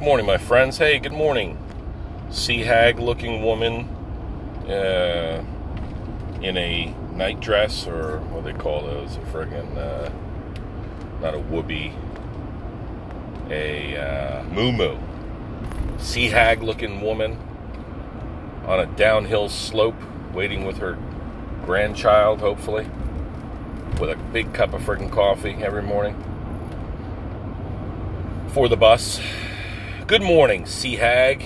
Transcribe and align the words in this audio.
Good 0.00 0.06
morning, 0.06 0.24
my 0.24 0.38
friends. 0.38 0.78
Hey, 0.78 0.98
good 0.98 1.12
morning. 1.12 1.58
Sea 2.30 2.60
hag 2.60 2.98
looking 2.98 3.42
woman 3.42 3.82
uh, 4.66 5.44
in 6.40 6.56
a 6.56 6.86
night 7.12 7.40
dress, 7.40 7.86
or 7.86 8.20
what 8.20 8.42
do 8.42 8.50
they 8.50 8.58
call 8.58 8.80
those? 8.80 9.16
A 9.16 9.20
friggin', 9.30 9.76
uh, 9.76 10.10
not 11.20 11.34
a 11.34 11.38
whoopee, 11.38 11.92
a 13.50 13.98
uh, 13.98 14.42
moo 14.44 14.96
Sea 15.98 16.28
hag 16.30 16.62
looking 16.62 17.02
woman 17.02 17.36
on 18.64 18.80
a 18.80 18.86
downhill 18.86 19.50
slope 19.50 20.00
waiting 20.32 20.64
with 20.64 20.78
her 20.78 20.96
grandchild, 21.66 22.40
hopefully, 22.40 22.88
with 24.00 24.08
a 24.08 24.16
big 24.32 24.54
cup 24.54 24.72
of 24.72 24.80
friggin' 24.80 25.12
coffee 25.12 25.58
every 25.62 25.82
morning 25.82 26.16
for 28.54 28.66
the 28.66 28.78
bus. 28.78 29.20
Good 30.10 30.22
morning, 30.22 30.66
Sea 30.66 30.96
Hag. 30.96 31.44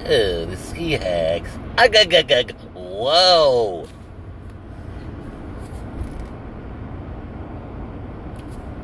Oh, 0.00 0.44
the 0.44 0.56
Sea 0.56 0.94
Hags. 0.94 1.48
Ugh. 1.78 2.50
Whoa. 2.74 3.86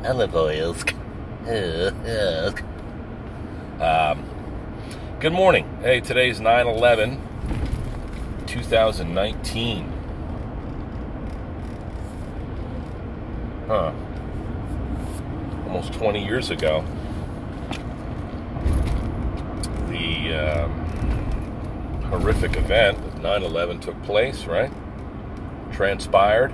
Olive 0.05 0.33
oils. 0.33 0.85
Um, 3.81 4.23
good 5.19 5.33
morning. 5.33 5.67
Hey, 5.81 5.99
today's 5.99 6.39
9 6.39 6.65
11, 6.65 7.21
2019. 8.47 9.91
Huh. 13.67 13.91
Almost 15.65 15.91
20 15.91 16.23
years 16.23 16.49
ago. 16.49 16.85
Um, 20.33 20.71
horrific 22.09 22.55
event 22.55 22.97
of 22.99 23.21
9 23.21 23.43
11 23.43 23.79
took 23.79 24.01
place, 24.03 24.45
right? 24.45 24.71
Transpired. 25.71 26.53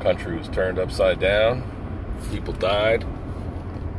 Country 0.00 0.38
was 0.38 0.48
turned 0.48 0.78
upside 0.78 1.20
down. 1.20 1.62
People 2.30 2.54
died. 2.54 3.04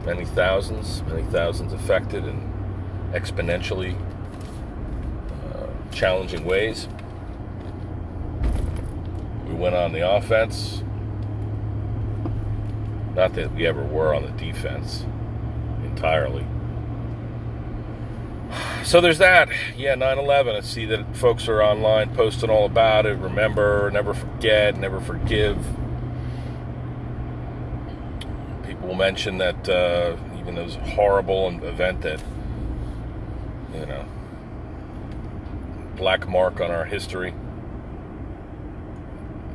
Many 0.05 0.25
thousands, 0.25 1.03
many 1.03 1.23
thousands 1.31 1.73
affected 1.73 2.25
in 2.25 2.51
exponentially 3.13 3.95
uh, 5.53 5.67
challenging 5.91 6.43
ways. 6.43 6.87
We 9.47 9.53
went 9.53 9.75
on 9.75 9.91
the 9.91 10.09
offense. 10.09 10.83
Not 13.15 13.33
that 13.33 13.53
we 13.53 13.67
ever 13.67 13.83
were 13.83 14.15
on 14.15 14.23
the 14.23 14.31
defense 14.31 15.05
entirely. 15.83 16.45
So 18.83 18.99
there's 18.99 19.19
that. 19.19 19.49
Yeah, 19.77 19.95
9 19.95 20.17
11. 20.17 20.55
I 20.55 20.59
see 20.61 20.85
that 20.87 21.15
folks 21.15 21.47
are 21.47 21.61
online 21.61 22.15
posting 22.15 22.49
all 22.49 22.65
about 22.65 23.05
it. 23.05 23.17
Remember, 23.19 23.89
never 23.91 24.13
forget, 24.13 24.75
never 24.77 24.99
forgive. 24.99 25.57
People 28.65 28.89
will 28.89 28.95
mention 28.95 29.37
that 29.37 29.69
uh, 29.69 30.17
even 30.39 30.55
those 30.55 30.75
horrible 30.75 31.47
event 31.63 32.01
that, 32.01 32.21
you 33.73 33.85
know, 33.85 34.05
black 35.95 36.27
mark 36.27 36.59
on 36.59 36.71
our 36.71 36.85
history. 36.85 37.33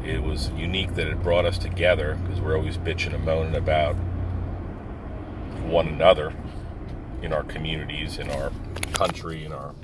It 0.04 0.22
was 0.22 0.50
unique 0.50 0.94
that 0.94 1.08
it 1.08 1.20
brought 1.22 1.44
us 1.44 1.58
together 1.58 2.16
because 2.22 2.40
we're 2.40 2.56
always 2.56 2.78
bitching 2.78 3.12
and 3.12 3.24
moaning 3.24 3.56
about 3.56 3.96
one 5.64 5.88
another 5.88 6.32
in 7.22 7.32
our 7.32 7.42
communities, 7.42 8.18
in 8.18 8.30
our 8.30 8.52
country, 8.92 9.44
in 9.44 9.52
our 9.52 9.74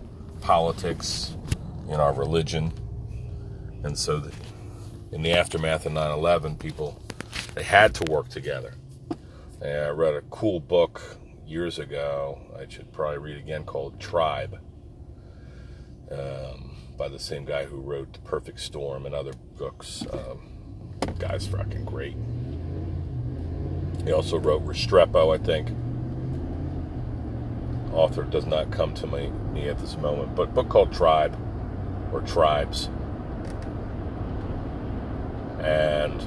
politics, 0.41 1.37
in 1.89 1.95
our 1.95 2.13
religion. 2.13 2.73
And 3.85 3.99
so, 3.99 4.19
the, 4.19 4.33
in 5.13 5.23
the 5.23 5.33
aftermath 5.33 5.87
of 5.87 5.93
9 5.93 6.11
11, 6.11 6.57
people, 6.57 7.01
they 7.55 7.63
had 7.63 7.95
to 7.95 8.11
work 8.11 8.29
together. 8.29 8.75
And 9.61 9.85
I 9.85 9.89
read 9.91 10.15
a 10.15 10.23
cool 10.23 10.61
book 10.61 11.19
years 11.47 11.79
ago, 11.79 12.39
I 12.59 12.67
should 12.69 12.93
probably 12.93 13.19
read 13.19 13.37
again, 13.37 13.65
called 13.65 14.01
Tribe, 14.01 14.59
um, 16.11 16.77
by 16.97 17.09
the 17.09 17.19
same 17.19 17.45
guy 17.45 17.65
who 17.65 17.81
wrote 17.81 18.13
The 18.15 18.21
Perfect 18.21 18.61
Storm 18.61 19.07
and 19.07 19.15
other 19.15 19.33
books. 19.59 20.05
Um, 20.13 20.49
guy's 21.19 21.47
fucking 21.47 21.85
great. 21.85 22.17
He 24.05 24.13
also 24.13 24.39
wrote 24.39 24.67
Restrepo, 24.67 25.35
I 25.35 25.39
think 25.43 25.71
author 27.93 28.23
does 28.23 28.47
not 28.47 28.71
come 28.71 28.95
to 28.95 29.07
me, 29.07 29.31
me 29.53 29.69
at 29.69 29.79
this 29.79 29.97
moment, 29.97 30.35
but 30.35 30.55
book 30.55 30.69
called 30.69 30.93
Tribe 30.93 31.37
or 32.13 32.21
Tribes. 32.23 32.89
And 35.61 36.21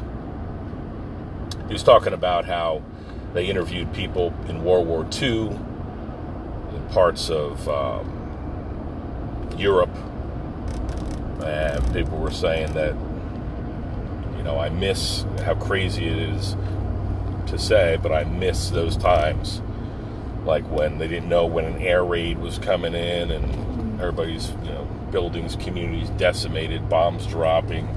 he 1.68 1.74
was 1.74 1.84
talking 1.84 2.14
about 2.14 2.46
how 2.46 2.84
they 3.34 3.48
interviewed 3.48 3.94
people 3.94 4.34
in 4.48 4.64
World 4.64 4.88
War 4.88 5.06
II 5.22 5.48
in 5.48 6.88
parts 6.92 7.30
of 7.30 7.68
um, 7.68 8.12
Europe, 9.58 9.94
and 11.44 11.94
people 11.94 12.18
were 12.18 12.32
saying 12.32 12.74
that, 12.74 12.94
you 14.38 14.44
know, 14.44 14.58
I 14.60 14.70
miss 14.70 15.26
how 15.44 15.56
crazy 15.56 16.08
it 16.08 16.18
is 16.18 16.56
to 17.48 17.58
say, 17.60 17.98
but 18.02 18.12
I 18.12 18.24
miss 18.24 18.70
those 18.70 18.96
times 18.96 19.62
like 20.46 20.64
when 20.70 20.98
they 20.98 21.08
didn't 21.08 21.30
know 21.30 21.46
when 21.46 21.66
an 21.66 21.82
air 21.82 22.04
raid 22.04 22.38
was 22.38 22.60
coming 22.60 22.94
in 22.94 23.32
and 23.32 24.00
everybody's 24.00 24.52
you 24.64 24.70
know 24.70 24.86
buildings 25.12 25.56
communities 25.56 26.10
decimated 26.12 26.88
bombs 26.90 27.26
dropping. 27.26 27.88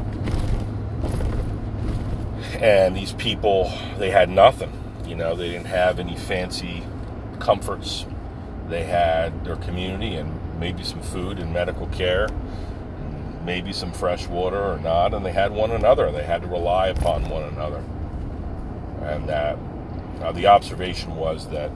And 2.61 2.97
these 2.97 3.13
people 3.13 3.73
they 3.99 4.11
had 4.11 4.29
nothing 4.29 4.73
you 5.07 5.15
know 5.15 5.35
they 5.37 5.51
didn't 5.51 5.67
have 5.67 5.99
any 5.99 6.17
fancy 6.17 6.85
comforts. 7.39 8.07
They 8.69 8.85
had 8.85 9.45
their 9.45 9.57
community 9.57 10.17
and 10.17 10.39
maybe 10.59 10.83
some 10.83 11.01
food 11.01 11.39
and 11.39 11.53
medical 11.53 11.87
care 11.89 12.29
maybe 13.49 13.73
some 13.73 13.91
fresh 13.93 14.27
water 14.27 14.63
or 14.63 14.79
not 14.79 15.15
and 15.15 15.25
they 15.25 15.33
had 15.33 15.51
one 15.51 15.71
another. 15.71 16.13
They 16.13 16.23
had 16.23 16.43
to 16.43 16.47
rely 16.47 16.89
upon 16.89 17.31
one 17.31 17.45
another. 17.45 17.83
And 19.03 19.27
that 19.27 19.59
uh, 20.21 20.33
the 20.33 20.49
observation 20.49 21.17
was 21.17 21.49
that 21.49 21.71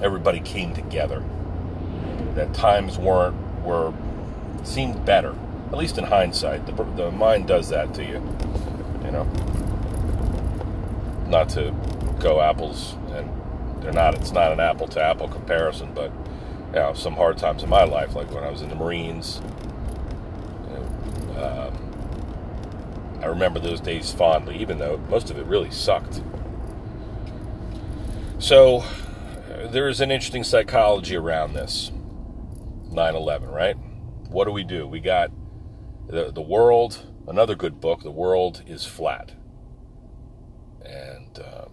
everybody 0.00 0.40
came 0.40 0.74
together. 0.74 1.22
That 2.34 2.54
times 2.54 2.98
weren't 2.98 3.36
were 3.62 3.92
seemed 4.64 5.04
better, 5.04 5.34
at 5.70 5.78
least 5.78 5.98
in 5.98 6.04
hindsight. 6.04 6.66
The, 6.66 6.72
the 6.72 7.10
mind 7.10 7.46
does 7.46 7.68
that 7.70 7.94
to 7.94 8.04
you, 8.04 8.22
you 9.04 9.10
know. 9.10 9.24
Not 11.26 11.48
to 11.50 11.74
go 12.18 12.40
apples 12.40 12.94
and 13.12 13.30
they're 13.82 13.92
not. 13.92 14.14
It's 14.14 14.32
not 14.32 14.52
an 14.52 14.60
apple 14.60 14.88
to 14.88 15.02
apple 15.02 15.28
comparison, 15.28 15.92
but 15.94 16.10
you 16.68 16.74
know, 16.74 16.94
some 16.94 17.14
hard 17.14 17.38
times 17.38 17.62
in 17.62 17.68
my 17.68 17.84
life, 17.84 18.14
like 18.14 18.30
when 18.32 18.44
I 18.44 18.50
was 18.50 18.62
in 18.62 18.68
the 18.68 18.74
Marines. 18.74 19.40
You 20.68 21.34
know, 21.34 21.72
um, 21.72 23.20
I 23.22 23.26
remember 23.26 23.60
those 23.60 23.80
days 23.80 24.12
fondly, 24.12 24.56
even 24.58 24.78
though 24.78 24.98
most 25.08 25.30
of 25.30 25.38
it 25.38 25.46
really 25.46 25.70
sucked. 25.70 26.22
So 28.38 28.84
there 29.66 29.88
is 29.88 30.00
an 30.00 30.10
interesting 30.10 30.44
psychology 30.44 31.16
around 31.16 31.54
this 31.54 31.90
9 32.90 33.14
11, 33.14 33.48
right? 33.48 33.76
What 34.28 34.44
do 34.44 34.52
we 34.52 34.64
do? 34.64 34.86
We 34.86 35.00
got 35.00 35.30
the, 36.06 36.30
the 36.30 36.42
world, 36.42 37.06
another 37.26 37.54
good 37.54 37.80
book, 37.80 38.02
The 38.02 38.10
World 38.10 38.62
is 38.66 38.84
Flat. 38.84 39.32
And 40.84 41.38
um, 41.40 41.70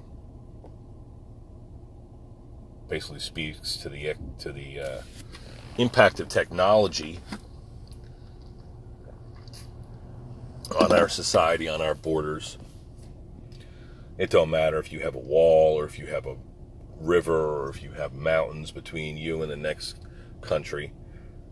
basically 2.90 3.20
speaks 3.20 3.78
to 3.78 3.90
the, 3.90 4.16
to 4.40 4.52
the 4.52 4.80
uh, 4.80 5.02
impact 5.78 6.20
of 6.20 6.28
technology 6.28 7.20
on 10.80 10.92
our 10.92 11.08
society, 11.08 11.68
on 11.68 11.82
our 11.82 11.96
borders. 11.96 12.58
It 14.18 14.30
don't 14.30 14.50
matter 14.50 14.80
if 14.80 14.92
you 14.92 15.02
have 15.02 15.16
a 15.16 15.20
wall 15.20 15.78
or 15.78 15.86
if 15.86 16.00
you 16.00 16.08
have 16.08 16.26
a 16.26 16.36
river 17.00 17.64
or 17.64 17.70
if 17.70 17.84
you 17.84 17.92
have 17.92 18.14
mountains 18.14 18.72
between 18.72 19.18
you 19.18 19.42
and 19.42 19.52
the 19.52 19.58
next 19.58 20.00
country. 20.42 20.94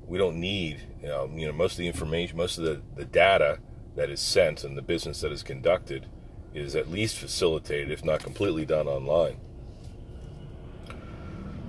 We 0.05 0.17
don't 0.17 0.37
need, 0.37 0.81
you 1.01 1.07
know, 1.07 1.29
you 1.33 1.45
know 1.45 1.53
most 1.53 1.73
of 1.73 1.77
the 1.79 1.87
information, 1.87 2.37
most 2.37 2.57
of 2.57 2.63
the, 2.63 2.81
the 2.95 3.05
data 3.05 3.59
that 3.95 4.09
is 4.09 4.19
sent 4.19 4.63
and 4.63 4.77
the 4.77 4.81
business 4.81 5.21
that 5.21 5.31
is 5.31 5.43
conducted 5.43 6.07
is 6.53 6.75
at 6.75 6.89
least 6.89 7.17
facilitated, 7.17 7.91
if 7.91 8.03
not 8.03 8.21
completely 8.21 8.65
done 8.65 8.87
online. 8.87 9.37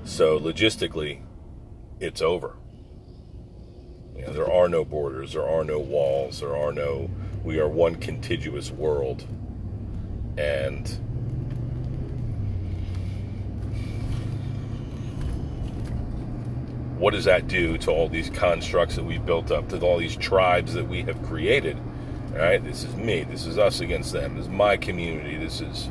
So 0.04 0.38
logistically, 0.38 1.22
it's 2.00 2.20
over. 2.20 2.56
You 4.16 4.26
know, 4.26 4.32
there 4.32 4.50
are 4.50 4.68
no 4.68 4.84
borders, 4.84 5.32
there 5.32 5.48
are 5.48 5.64
no 5.64 5.78
walls, 5.78 6.40
there 6.40 6.56
are 6.56 6.72
no. 6.72 7.10
We 7.42 7.58
are 7.58 7.68
one 7.68 7.96
contiguous 7.96 8.70
world, 8.70 9.26
and 10.38 10.98
what 16.98 17.12
does 17.12 17.24
that 17.24 17.48
do 17.48 17.76
to 17.78 17.90
all 17.90 18.08
these 18.08 18.30
constructs 18.30 18.96
that 18.96 19.04
we've 19.04 19.24
built 19.24 19.50
up, 19.50 19.68
to 19.70 19.80
all 19.80 19.98
these 19.98 20.16
tribes 20.16 20.74
that 20.74 20.88
we 20.88 21.02
have 21.02 21.20
created? 21.24 21.76
All 22.32 22.40
right, 22.40 22.62
this 22.62 22.84
is 22.84 22.94
me. 22.96 23.24
This 23.24 23.46
is 23.46 23.58
us 23.58 23.80
against 23.80 24.12
them. 24.12 24.36
This 24.36 24.46
is 24.46 24.50
my 24.50 24.76
community. 24.76 25.36
This 25.36 25.60
is 25.60 25.88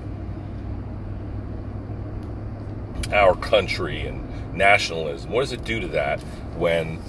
our 3.14 3.36
country 3.36 4.08
and 4.08 4.56
nationalism. 4.56 5.32
What 5.32 5.42
does 5.42 5.52
it 5.52 5.64
do 5.64 5.80
to 5.82 5.88
that 5.90 6.22
when 6.58 7.02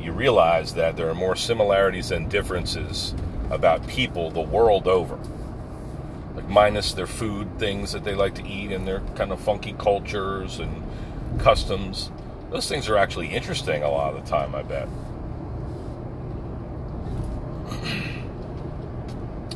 you 0.00 0.12
realize 0.12 0.74
that 0.74 0.96
there 0.96 1.08
are 1.08 1.14
more 1.14 1.36
similarities 1.36 2.08
than 2.08 2.28
differences 2.28 3.14
about 3.50 3.86
people 3.86 4.30
the 4.30 4.40
world 4.40 4.88
over? 4.88 5.18
Like, 6.34 6.48
minus 6.48 6.92
their 6.94 7.06
food 7.06 7.58
things 7.58 7.92
that 7.92 8.04
they 8.04 8.14
like 8.14 8.34
to 8.36 8.46
eat 8.46 8.72
and 8.72 8.86
their 8.86 9.00
kind 9.14 9.32
of 9.32 9.40
funky 9.40 9.74
cultures 9.74 10.58
and 10.58 10.82
customs. 11.38 12.10
Those 12.52 12.68
things 12.68 12.88
are 12.90 12.98
actually 12.98 13.28
interesting 13.28 13.82
a 13.82 13.90
lot 13.90 14.14
of 14.14 14.22
the 14.22 14.30
time, 14.30 14.54
I 14.54 14.62
bet. 14.62 14.86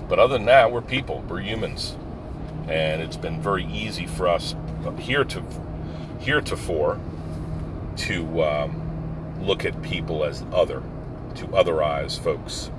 But 0.09 0.19
other 0.19 0.39
than 0.39 0.47
that, 0.47 0.73
we're 0.73 0.81
people, 0.81 1.23
we're 1.29 1.41
humans. 1.41 1.95
And 2.69 3.03
it's 3.03 3.19
been 3.19 3.43
very 3.43 3.67
easy 3.67 4.07
for 4.07 4.29
us 4.29 4.55
here 4.99 5.25
to 5.25 5.43
heretofore 6.21 6.99
to 7.97 8.43
um, 8.43 9.43
look 9.43 9.67
at 9.67 9.83
people 9.83 10.25
as 10.25 10.43
other, 10.53 10.83
to 11.35 11.47
otherize 11.49 12.19
folks. 12.19 12.71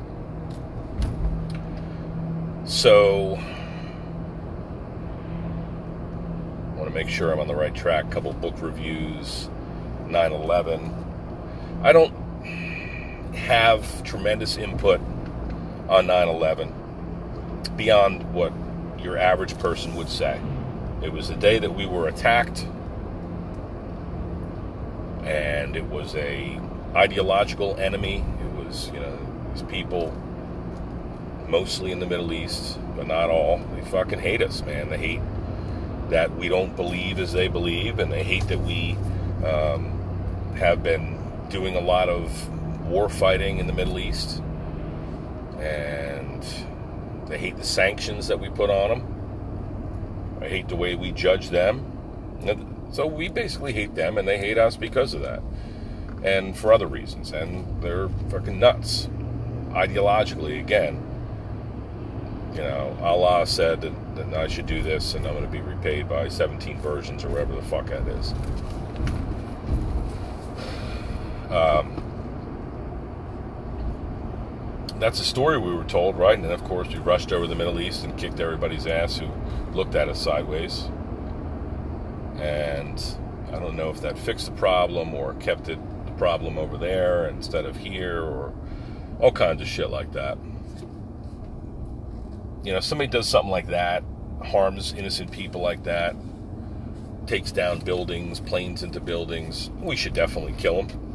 So, 2.66 3.36
I 6.72 6.76
want 6.76 6.90
to 6.90 6.96
make 6.96 7.08
sure 7.08 7.32
I'm 7.32 7.40
on 7.40 7.48
the 7.48 7.56
right 7.56 7.76
track. 7.76 8.10
couple 8.10 8.34
book 8.34 8.62
reviews, 8.62 9.50
9 10.10 10.32
11. 10.32 11.82
I 11.84 11.92
don't 11.94 12.14
have 13.36 14.04
tremendous 14.04 14.58
input 14.58 15.00
on 15.90 16.08
9 16.08 16.28
11 16.28 16.74
beyond 17.76 18.34
what 18.34 18.52
your 19.00 19.18
average 19.18 19.58
person 19.60 19.96
would 19.96 20.10
say. 20.10 20.40
It 21.02 21.14
was 21.14 21.28
the 21.28 21.36
day 21.36 21.60
that 21.60 21.76
we 21.76 21.86
were 21.86 22.08
attacked 22.08 22.66
and 25.24 25.76
it 25.76 25.86
was 25.86 26.16
a 26.16 26.60
ideological 26.96 27.76
enemy. 27.78 28.24
It 28.42 28.66
was, 28.66 28.90
you 28.94 29.00
know, 29.00 29.20
these 29.54 29.64
people 29.64 30.14
mostly 31.48 31.92
in 31.92 32.00
the 32.00 32.06
Middle 32.06 32.34
East, 32.34 32.80
but 32.96 33.08
not 33.08 33.30
all. 33.30 33.62
They 33.76 33.82
fucking 33.82 34.20
hate 34.20 34.42
us, 34.42 34.64
man. 34.64 34.90
They 34.90 34.98
hate 34.98 35.22
that 36.10 36.36
we 36.36 36.48
don't 36.48 36.76
believe 36.76 37.20
as 37.20 37.34
they 37.34 37.48
believe, 37.48 38.00
and 38.00 38.12
they 38.12 38.24
hate 38.24 38.48
that 38.48 38.60
we 38.60 38.98
um, 39.46 39.97
have 40.56 40.84
been 40.84 41.18
doing 41.50 41.76
a 41.76 41.82
lot 41.82 42.10
of 42.10 42.50
war 42.88 43.10
fighting 43.10 43.58
in 43.58 43.68
the 43.68 43.74
Middle 43.74 44.00
East, 44.00 44.42
and 45.60 46.44
they 47.28 47.38
hate 47.38 47.58
the 47.58 47.64
sanctions 47.64 48.28
that 48.28 48.40
we 48.40 48.50
put 48.50 48.70
on 48.70 48.90
them. 48.90 50.40
I 50.42 50.48
hate 50.48 50.68
the 50.68 50.76
way 50.76 50.96
we 50.96 51.12
judge 51.12 51.50
them. 51.50 51.94
So 52.92 53.06
we 53.06 53.28
basically 53.28 53.74
hate 53.74 53.96
them, 53.96 54.18
and 54.18 54.28
they 54.28 54.38
hate 54.38 54.58
us 54.58 54.78
because 54.78 55.14
of 55.14 55.22
that, 55.22 55.42
and 56.24 56.58
for 56.58 56.72
other 56.72 56.88
reasons. 56.88 57.32
And 57.32 57.82
they're 57.82 58.10
fucking 58.30 58.60
nuts, 58.60 59.10
ideologically. 59.72 60.60
Again, 60.60 61.04
you 62.54 62.62
know, 62.62 62.98
Allah 63.02 63.46
said 63.46 63.82
that, 63.82 64.16
that 64.16 64.34
I 64.34 64.48
should 64.48 64.68
do 64.68 64.82
this, 64.82 65.16
and 65.16 65.28
I'm 65.28 65.34
going 65.34 65.46
to 65.46 65.52
be 65.52 65.62
repaid 65.62 66.08
by 66.08 66.30
17 66.30 66.80
versions 66.80 67.24
or 67.24 67.30
whatever 67.30 67.56
the 67.56 67.62
fuck 67.64 67.88
that 67.88 68.08
is. 68.08 68.34
Um, 71.50 72.04
that's 75.00 75.20
a 75.20 75.24
story 75.24 75.58
we 75.58 75.74
were 75.74 75.84
told, 75.84 76.18
right? 76.18 76.36
And 76.36 76.44
then, 76.44 76.52
of 76.52 76.64
course, 76.64 76.88
we 76.88 76.96
rushed 76.96 77.32
over 77.32 77.48
the 77.48 77.56
Middle 77.56 77.80
East 77.80 78.04
and 78.04 78.18
kicked 78.18 78.40
everybody's 78.40 78.88
ass 78.88 79.18
who 79.18 79.28
looked 79.74 79.96
at 79.96 80.10
us 80.10 80.22
sideways. 80.22 80.90
And 82.40 83.04
I 83.52 83.60
don't 83.60 83.76
know 83.76 83.90
if 83.90 84.02
that 84.02 84.18
fixed 84.18 84.48
the 84.48 84.52
problem 84.54 85.14
or 85.14 85.34
kept 85.36 85.70
it 85.70 85.80
the 86.06 86.12
problem 86.14 86.58
over 86.58 86.78
there 86.78 87.28
instead 87.28 87.66
of 87.66 87.78
here 87.78 88.22
or 88.22 88.54
all 89.20 89.32
kinds 89.32 89.62
of 89.62 89.68
shit 89.68 89.90
like 89.90 90.12
that. 90.14 90.38
You 92.64 92.74
know, 92.74 92.80
somebody 92.80 93.10
does 93.10 93.28
something 93.28 93.52
like 93.52 93.68
that, 93.68 94.04
harms 94.44 94.94
innocent 94.94 95.32
people 95.32 95.62
like 95.62 95.84
that, 95.84 96.16
takes 97.26 97.52
down 97.52 97.80
buildings, 97.80 98.40
planes 98.40 98.84
into 98.84 99.00
buildings, 99.00 99.70
we 99.80 99.96
should 99.96 100.14
definitely 100.14 100.54
kill 100.58 100.84
them. 100.84 101.07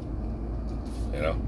You 1.12 1.22
know, 1.22 1.40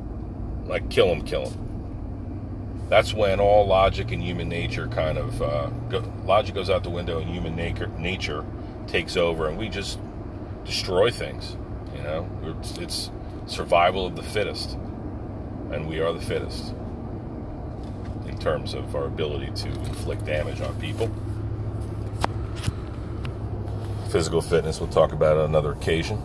like 0.66 0.88
kill 0.90 1.08
them, 1.08 1.22
kill 1.22 1.46
them. 1.46 2.86
That's 2.88 3.14
when 3.14 3.40
all 3.40 3.66
logic 3.66 4.12
and 4.12 4.22
human 4.22 4.48
nature 4.48 4.88
kind 4.88 5.16
of 5.18 5.42
uh, 5.42 5.66
go, 5.88 6.04
logic 6.24 6.54
goes 6.54 6.68
out 6.68 6.84
the 6.84 6.90
window 6.90 7.18
and 7.18 7.28
human 7.28 7.56
nature 7.56 7.88
nature 7.98 8.44
takes 8.86 9.16
over, 9.16 9.48
and 9.48 9.56
we 9.56 9.68
just 9.68 9.98
destroy 10.64 11.10
things. 11.10 11.56
You 11.96 12.02
know, 12.02 12.28
it's, 12.60 12.78
it's 12.78 13.10
survival 13.46 14.06
of 14.06 14.16
the 14.16 14.22
fittest, 14.22 14.72
and 15.70 15.88
we 15.88 16.00
are 16.00 16.12
the 16.12 16.20
fittest 16.20 16.74
in 18.26 18.38
terms 18.38 18.74
of 18.74 18.94
our 18.94 19.06
ability 19.06 19.50
to 19.62 19.68
inflict 19.68 20.24
damage 20.26 20.60
on 20.60 20.78
people. 20.80 21.10
Physical 24.10 24.40
fitness, 24.42 24.78
we'll 24.78 24.90
talk 24.90 25.12
about 25.12 25.36
on 25.38 25.46
another 25.46 25.72
occasion. 25.72 26.22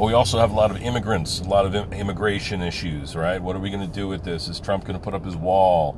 But 0.00 0.06
we 0.06 0.14
also 0.14 0.38
have 0.38 0.50
a 0.50 0.54
lot 0.54 0.70
of 0.70 0.80
immigrants, 0.80 1.40
a 1.40 1.44
lot 1.44 1.66
of 1.66 1.92
immigration 1.92 2.62
issues, 2.62 3.14
right? 3.14 3.38
What 3.38 3.54
are 3.54 3.58
we 3.58 3.68
going 3.68 3.86
to 3.86 3.94
do 3.94 4.08
with 4.08 4.24
this? 4.24 4.48
Is 4.48 4.58
Trump 4.58 4.84
going 4.84 4.98
to 4.98 5.04
put 5.04 5.12
up 5.12 5.26
his 5.26 5.36
wall? 5.36 5.92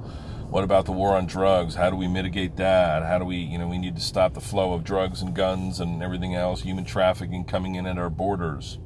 What 0.51 0.65
about 0.65 0.87
the 0.87 0.91
war 0.91 1.15
on 1.15 1.27
drugs? 1.27 1.77
How 1.77 1.89
do 1.89 1.95
we 1.95 2.09
mitigate 2.09 2.57
that? 2.57 3.05
How 3.05 3.21
do 3.21 3.25
we, 3.25 3.37
you 3.37 3.59
know, 3.59 3.69
we 3.69 3.79
need 3.79 3.95
to 3.95 4.03
stop 4.03 4.35
the 4.35 4.41
flow 4.41 4.73
of 4.73 4.83
drugs 4.83 5.23
and 5.23 5.37
guns 5.37 5.79
and 5.79 6.03
everything 6.03 6.35
else, 6.35 6.63
human 6.63 6.85
trafficking 6.85 7.45
coming 7.45 7.77
in 7.77 7.87
at 7.87 7.97
our 7.97 8.11
borders. 8.11 8.81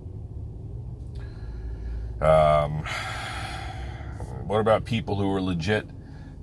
Um, 2.21 2.85
what 4.45 4.61
about 4.61 4.85
people 4.85 5.17
who 5.17 5.33
are 5.33 5.41
legit 5.41 5.89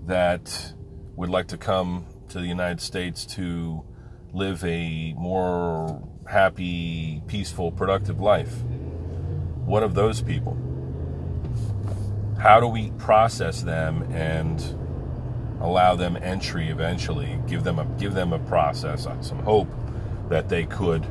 that 0.07 0.73
would 1.15 1.29
like 1.29 1.49
to 1.49 1.59
come 1.59 2.07
to 2.29 2.39
the 2.39 2.47
United 2.47 2.81
States 2.81 3.23
to 3.35 3.85
live 4.33 4.63
a 4.65 5.13
more 5.13 6.09
happy, 6.27 7.21
peaceful, 7.27 7.71
productive 7.71 8.19
life? 8.19 8.63
What 9.65 9.83
of 9.83 9.93
those 9.93 10.21
people? 10.21 10.57
How 12.39 12.59
do 12.59 12.67
we 12.67 12.91
process 12.91 13.61
them 13.61 14.03
and 14.11 14.61
allow 15.61 15.95
them 15.95 16.17
entry 16.17 16.69
eventually? 16.69 17.39
Give 17.47 17.63
them 17.63 17.79
a 17.79 17.85
give 17.97 18.13
them 18.13 18.33
a 18.33 18.39
process, 18.39 19.05
uh, 19.05 19.21
some 19.21 19.39
hope 19.39 19.69
that 20.29 20.49
they 20.49 20.65
could 20.65 21.05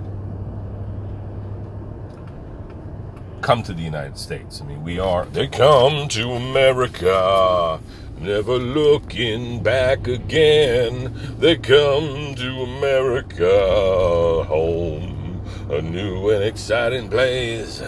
come 3.41 3.63
to 3.63 3.73
the 3.73 3.83
United 3.83 4.19
States. 4.19 4.61
I 4.61 4.67
mean, 4.67 4.83
we 4.83 4.99
are 4.99 5.25
they 5.27 5.47
come 5.49 6.09
to 6.09 6.33
America 6.33 7.81
never 8.23 8.57
looking 8.57 9.63
back 9.63 10.07
again. 10.07 11.13
They 11.39 11.57
come 11.57 12.35
to 12.37 12.63
America, 12.63 14.45
home, 14.45 15.43
a 15.69 15.83
new 15.83 16.31
and 16.31 16.45
exciting 16.45 17.11
place. 17.11 17.81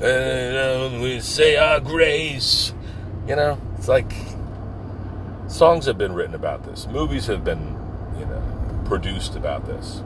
And 0.00 0.56
um, 0.56 1.00
we 1.00 1.20
say 1.20 1.56
our 1.56 1.80
grace. 1.80 2.72
You 3.26 3.36
know, 3.36 3.60
it's 3.76 3.88
like 3.88 4.10
songs 5.48 5.84
have 5.84 5.98
been 5.98 6.14
written 6.14 6.34
about 6.34 6.64
this, 6.64 6.86
movies 6.86 7.26
have 7.26 7.44
been, 7.44 7.76
you 8.18 8.24
know, 8.24 8.82
produced 8.86 9.36
about 9.36 9.66
this. 9.66 10.02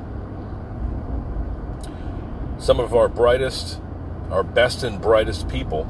Some 2.58 2.80
of 2.80 2.94
our 2.94 3.08
brightest, 3.08 3.80
our 4.30 4.42
best 4.42 4.82
and 4.82 5.00
brightest 5.00 5.48
people 5.48 5.86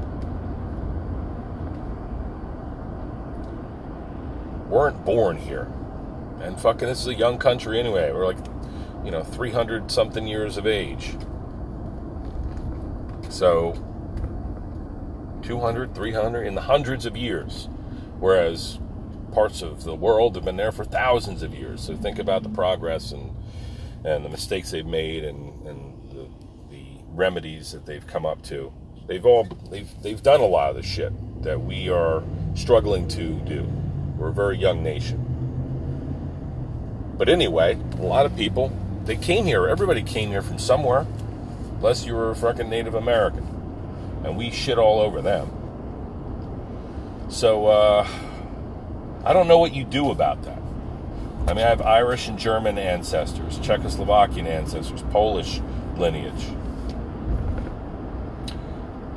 weren't 4.73 5.05
born 5.05 5.37
here. 5.37 5.71
And 6.41 6.59
fucking, 6.59 6.89
this 6.89 7.01
is 7.01 7.07
a 7.07 7.15
young 7.15 7.39
country 7.39 7.79
anyway. 7.79 8.11
We're 8.11 8.27
like, 8.27 8.39
you 9.05 9.11
know, 9.11 9.23
300 9.23 9.91
something 9.91 10.27
years 10.27 10.57
of 10.57 10.67
age. 10.67 11.15
So, 13.29 13.75
200, 15.43 15.95
300, 15.95 16.47
in 16.47 16.55
the 16.55 16.63
hundreds 16.63 17.05
of 17.05 17.17
years. 17.17 17.69
Whereas 18.19 18.79
parts 19.33 19.61
of 19.61 19.85
the 19.85 19.95
world 19.95 20.37
have 20.37 20.45
been 20.45 20.57
there 20.57 20.73
for 20.73 20.85
thousands 20.85 21.43
of 21.43 21.55
years. 21.55 21.83
So 21.83 21.95
think 21.95 22.19
about 22.19 22.43
the 22.43 22.49
progress 22.49 23.13
and, 23.13 23.37
and 24.05 24.25
the 24.25 24.29
mistakes 24.31 24.71
they've 24.71 24.87
made 24.87 25.25
and, 25.25 25.67
and 25.67 26.11
the, 26.11 26.29
the 26.71 26.85
remedies 27.09 27.73
that 27.73 27.85
they've 27.85 28.07
come 28.07 28.25
up 28.25 28.43
to. 28.45 28.73
They've 29.07 29.27
all, 29.27 29.49
they've, 29.71 29.91
they've 30.03 30.23
done 30.23 30.41
a 30.41 30.47
lot 30.47 30.71
of 30.71 30.77
the 30.77 30.83
shit 30.83 31.13
that 31.43 31.61
we 31.61 31.91
are 31.91 32.23
struggling 32.55 33.07
to 33.09 33.35
do. 33.41 33.82
We're 34.23 34.29
a 34.29 34.33
very 34.33 34.57
young 34.57 34.85
nation. 34.85 35.19
But 37.19 37.29
anyway, 37.29 37.77
a 37.99 38.03
lot 38.03 38.25
of 38.25 38.37
people 38.37 38.73
they 39.05 39.17
came 39.17 39.47
here. 39.47 39.67
Everybody 39.67 40.05
came 40.05 40.29
here 40.29 40.43
from 40.43 40.61
somewhere, 40.61 41.09
unless 41.79 42.07
you 42.07 42.15
were 42.15 42.31
a 42.31 42.37
fucking 42.37 42.71
Native 42.71 42.95
American, 42.95 43.45
and 44.23 44.37
we 44.37 44.53
shit 44.53 44.79
all 44.79 45.01
over 45.01 45.21
them. 45.23 45.51
So 47.31 47.67
uh, 47.67 48.07
I 49.25 49.33
don't 49.33 49.49
know 49.49 49.59
what 49.59 49.75
you 49.75 49.83
do 49.83 50.13
about 50.13 50.45
that. 50.45 50.63
I 51.49 51.55
mean, 51.55 51.65
I 51.65 51.69
have 51.69 51.83
Irish 51.83 52.29
and 52.29 52.39
German 52.39 52.79
ancestors, 52.79 53.59
Czechoslovakian 53.59 54.47
ancestors, 54.47 55.03
Polish 55.11 55.61
lineage. 55.97 56.47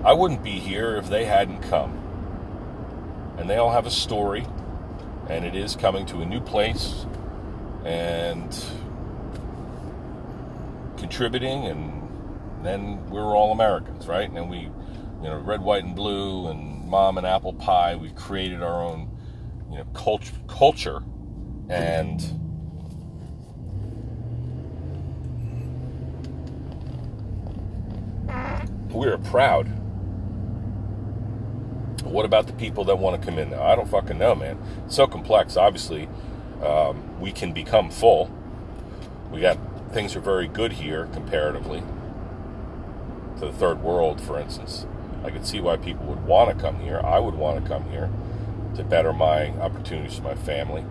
I 0.04 0.14
wouldn't 0.14 0.42
be 0.44 0.54
here 0.60 0.96
if 0.96 1.12
they 1.12 1.26
hadn't 1.26 1.62
come. 1.62 1.96
And 3.38 3.48
they 3.48 3.58
all 3.58 3.72
have 3.72 3.86
a 3.86 3.92
story, 3.92 4.48
and 5.30 5.46
it 5.46 5.56
is 5.56 5.76
coming 5.76 6.06
to 6.08 6.22
a 6.22 6.26
new 6.26 6.40
place 6.40 7.06
and 7.84 8.66
contributing, 10.98 11.66
and 11.66 12.02
then 12.64 13.10
we're 13.10 13.36
all 13.36 13.52
Americans, 13.52 14.08
right? 14.08 14.30
And 14.30 14.50
we, 14.50 14.60
you 14.60 14.72
know, 15.24 15.38
red, 15.40 15.62
white, 15.62 15.84
and 15.84 15.96
blue, 15.96 16.48
and 16.48 16.88
mom 16.88 17.18
and 17.18 17.26
apple 17.26 17.54
pie, 17.54 17.96
we've 17.96 18.16
created 18.16 18.64
our 18.64 18.84
own, 18.84 19.10
you 19.70 19.78
know, 19.78 19.86
culture, 19.94 20.34
culture 20.48 21.04
and 21.70 22.22
we're 28.92 29.18
proud. 29.18 29.68
What 32.06 32.26
about 32.26 32.48
the 32.48 32.54
people 32.54 32.86
that 32.86 32.98
want 32.98 33.20
to 33.20 33.28
come 33.28 33.40
in 33.40 33.50
now? 33.50 33.64
I 33.64 33.76
don't 33.76 33.90
fucking 33.90 34.18
know, 34.18 34.36
man. 34.36 34.58
It's 34.86 34.96
so 34.96 35.08
complex. 35.08 35.58
Obviously, 35.58 36.08
um, 36.64 37.20
we 37.20 37.32
can 37.32 37.52
become 37.52 37.90
full. 37.90 38.30
We 39.32 39.42
got 39.42 39.58
things 39.92 40.16
are 40.16 40.22
very 40.22 40.48
good 40.48 40.74
here 40.74 41.08
comparatively 41.14 41.82
to 43.40 43.46
the 43.46 43.54
third 43.54 43.82
world, 43.82 44.22
for 44.22 44.40
instance. 44.40 44.86
I 45.24 45.32
could 45.32 45.46
see 45.46 45.60
why 45.60 45.78
people 45.78 46.06
would 46.06 46.26
want 46.26 46.56
to 46.56 46.62
come 46.62 46.80
here. 46.80 47.02
I 47.04 47.20
would 47.20 47.36
want 47.36 47.64
to 47.64 47.68
come 47.68 47.90
here 47.90 48.10
to 48.76 48.84
better 48.84 49.12
my 49.12 49.50
opportunities 49.60 50.18
for 50.18 50.24
my 50.24 50.36
family. 50.36 50.86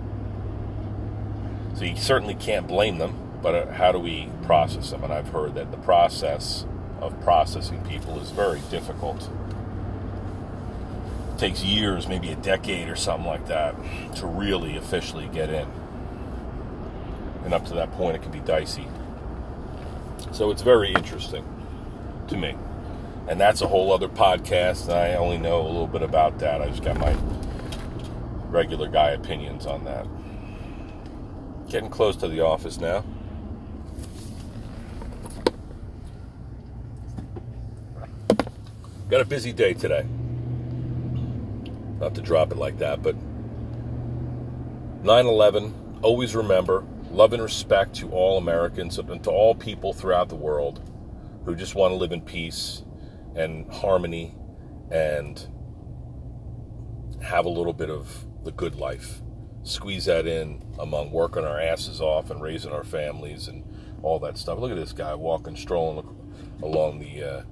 So 1.74 1.84
you 1.84 1.96
certainly 1.96 2.34
can't 2.34 2.66
blame 2.66 2.98
them, 2.98 3.14
but 3.42 3.54
uh, 3.54 3.72
how 3.72 3.92
do 3.92 3.98
we 3.98 4.28
process 4.42 4.90
them? 4.90 5.04
And 5.04 5.12
I've 5.12 5.28
heard 5.28 5.54
that 5.54 5.70
the 5.70 5.76
process 5.78 6.66
of 7.00 7.20
processing 7.22 7.82
people 7.84 8.18
is 8.20 8.30
very 8.30 8.60
difficult. 8.70 9.28
Takes 11.38 11.62
years, 11.62 12.06
maybe 12.06 12.30
a 12.30 12.36
decade 12.36 12.88
or 12.88 12.96
something 12.96 13.26
like 13.26 13.46
that, 13.48 13.74
to 14.16 14.26
really 14.26 14.76
officially 14.76 15.28
get 15.28 15.50
in. 15.50 15.68
And 17.44 17.52
up 17.52 17.66
to 17.66 17.74
that 17.74 17.92
point, 17.92 18.16
it 18.16 18.22
can 18.22 18.30
be 18.30 18.40
dicey. 18.40 18.86
So 20.32 20.50
it's 20.50 20.62
very 20.62 20.92
interesting 20.92 21.44
to 22.28 22.36
me. 22.36 22.56
And 23.28 23.40
that's 23.40 23.60
a 23.62 23.66
whole 23.66 23.92
other 23.92 24.08
podcast, 24.08 24.92
I 24.92 25.16
only 25.16 25.38
know 25.38 25.60
a 25.62 25.66
little 25.66 25.86
bit 25.86 26.02
about 26.02 26.38
that. 26.38 26.62
I 26.62 26.68
just 26.68 26.82
got 26.82 26.98
my 26.98 27.16
regular 28.48 28.88
guy 28.88 29.10
opinions 29.10 29.66
on 29.66 29.84
that. 29.84 30.06
Getting 31.68 31.90
close 31.90 32.16
to 32.16 32.28
the 32.28 32.40
office 32.40 32.78
now. 32.78 33.04
Got 39.10 39.20
a 39.20 39.24
busy 39.24 39.52
day 39.52 39.74
today. 39.74 40.06
Not 42.04 42.14
to 42.16 42.20
drop 42.20 42.52
it 42.52 42.58
like 42.58 42.76
that, 42.80 43.02
but 43.02 43.16
9 45.04 45.26
11, 45.26 46.00
always 46.02 46.36
remember 46.36 46.84
love 47.10 47.32
and 47.32 47.42
respect 47.42 47.94
to 47.94 48.10
all 48.10 48.36
Americans 48.36 48.98
and 48.98 49.24
to 49.24 49.30
all 49.30 49.54
people 49.54 49.94
throughout 49.94 50.28
the 50.28 50.34
world 50.34 50.82
who 51.46 51.56
just 51.56 51.74
want 51.74 51.92
to 51.92 51.96
live 51.96 52.12
in 52.12 52.20
peace 52.20 52.82
and 53.34 53.72
harmony 53.72 54.34
and 54.90 55.48
have 57.22 57.46
a 57.46 57.48
little 57.48 57.72
bit 57.72 57.88
of 57.88 58.26
the 58.44 58.52
good 58.52 58.74
life. 58.74 59.22
Squeeze 59.62 60.04
that 60.04 60.26
in 60.26 60.62
among 60.78 61.10
working 61.10 61.46
our 61.46 61.58
asses 61.58 62.02
off 62.02 62.30
and 62.30 62.42
raising 62.42 62.70
our 62.70 62.84
families 62.84 63.48
and 63.48 63.64
all 64.02 64.18
that 64.18 64.36
stuff. 64.36 64.58
Look 64.58 64.70
at 64.70 64.76
this 64.76 64.92
guy 64.92 65.14
walking, 65.14 65.56
strolling 65.56 66.06
along 66.62 66.98
the 66.98 67.22
uh, 67.22 67.42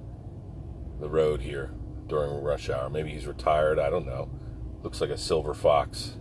the 0.99 1.09
road 1.09 1.41
here 1.41 1.71
during 2.05 2.43
rush 2.43 2.69
hour. 2.69 2.87
Maybe 2.91 3.09
he's 3.09 3.25
retired. 3.25 3.79
I 3.79 3.89
don't 3.89 4.05
know. 4.05 4.29
Looks 4.83 5.01
like 5.01 5.09
a 5.09 5.17
silver 5.17 5.53
fox. 5.53 6.17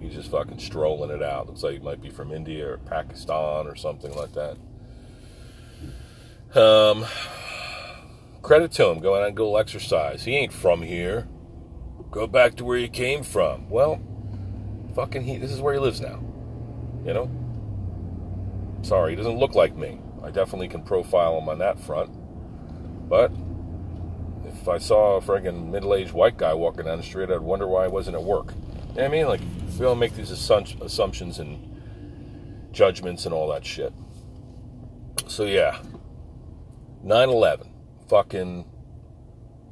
He's 0.00 0.14
just 0.14 0.30
fucking 0.30 0.58
strolling 0.58 1.10
it 1.10 1.22
out. 1.22 1.46
Looks 1.46 1.62
like 1.62 1.74
he 1.74 1.78
might 1.78 2.00
be 2.00 2.10
from 2.10 2.32
India 2.32 2.66
or 2.66 2.78
Pakistan 2.78 3.66
or 3.66 3.76
something 3.76 4.14
like 4.14 4.30
that. 4.32 4.56
Um, 6.58 7.04
credit 8.42 8.72
to 8.72 8.86
him 8.86 9.00
going 9.00 9.22
on 9.22 9.30
a 9.30 9.34
little 9.34 9.58
exercise. 9.58 10.24
He 10.24 10.36
ain't 10.36 10.52
from 10.52 10.82
here. 10.82 11.28
Go 12.10 12.26
back 12.26 12.54
to 12.56 12.64
where 12.64 12.78
you 12.78 12.88
came 12.88 13.22
from. 13.22 13.68
Well, 13.68 14.00
fucking 14.94 15.24
he. 15.24 15.36
This 15.36 15.52
is 15.52 15.60
where 15.60 15.74
he 15.74 15.80
lives 15.80 16.00
now. 16.00 16.22
You 17.04 17.12
know. 17.12 17.30
Sorry, 18.82 19.10
he 19.10 19.16
doesn't 19.16 19.38
look 19.38 19.54
like 19.54 19.76
me. 19.76 20.00
I 20.22 20.30
definitely 20.30 20.68
can 20.68 20.82
profile 20.82 21.38
him 21.38 21.48
on 21.48 21.58
that 21.58 21.78
front. 21.78 22.10
But 23.08 23.32
if 24.68 24.74
I 24.74 24.78
saw 24.78 25.16
a 25.16 25.20
friggin' 25.22 25.70
middle-aged 25.70 26.12
white 26.12 26.36
guy 26.36 26.52
walking 26.52 26.84
down 26.84 26.98
the 26.98 27.02
street, 27.02 27.30
I'd 27.30 27.40
wonder 27.40 27.66
why 27.66 27.84
I 27.84 27.88
wasn't 27.88 28.16
at 28.16 28.22
work. 28.22 28.48
You 28.50 28.54
know 28.54 28.92
what 28.94 29.04
I 29.04 29.08
mean? 29.08 29.26
Like, 29.26 29.40
we 29.40 29.78
don't 29.78 29.98
make 29.98 30.14
these 30.14 30.30
assumptions 30.30 31.38
and 31.38 31.80
judgments 32.70 33.24
and 33.24 33.32
all 33.32 33.48
that 33.48 33.64
shit. 33.64 33.94
So, 35.26 35.44
yeah. 35.44 35.78
9 37.02 37.28
11. 37.30 37.70
Fucking 38.10 38.66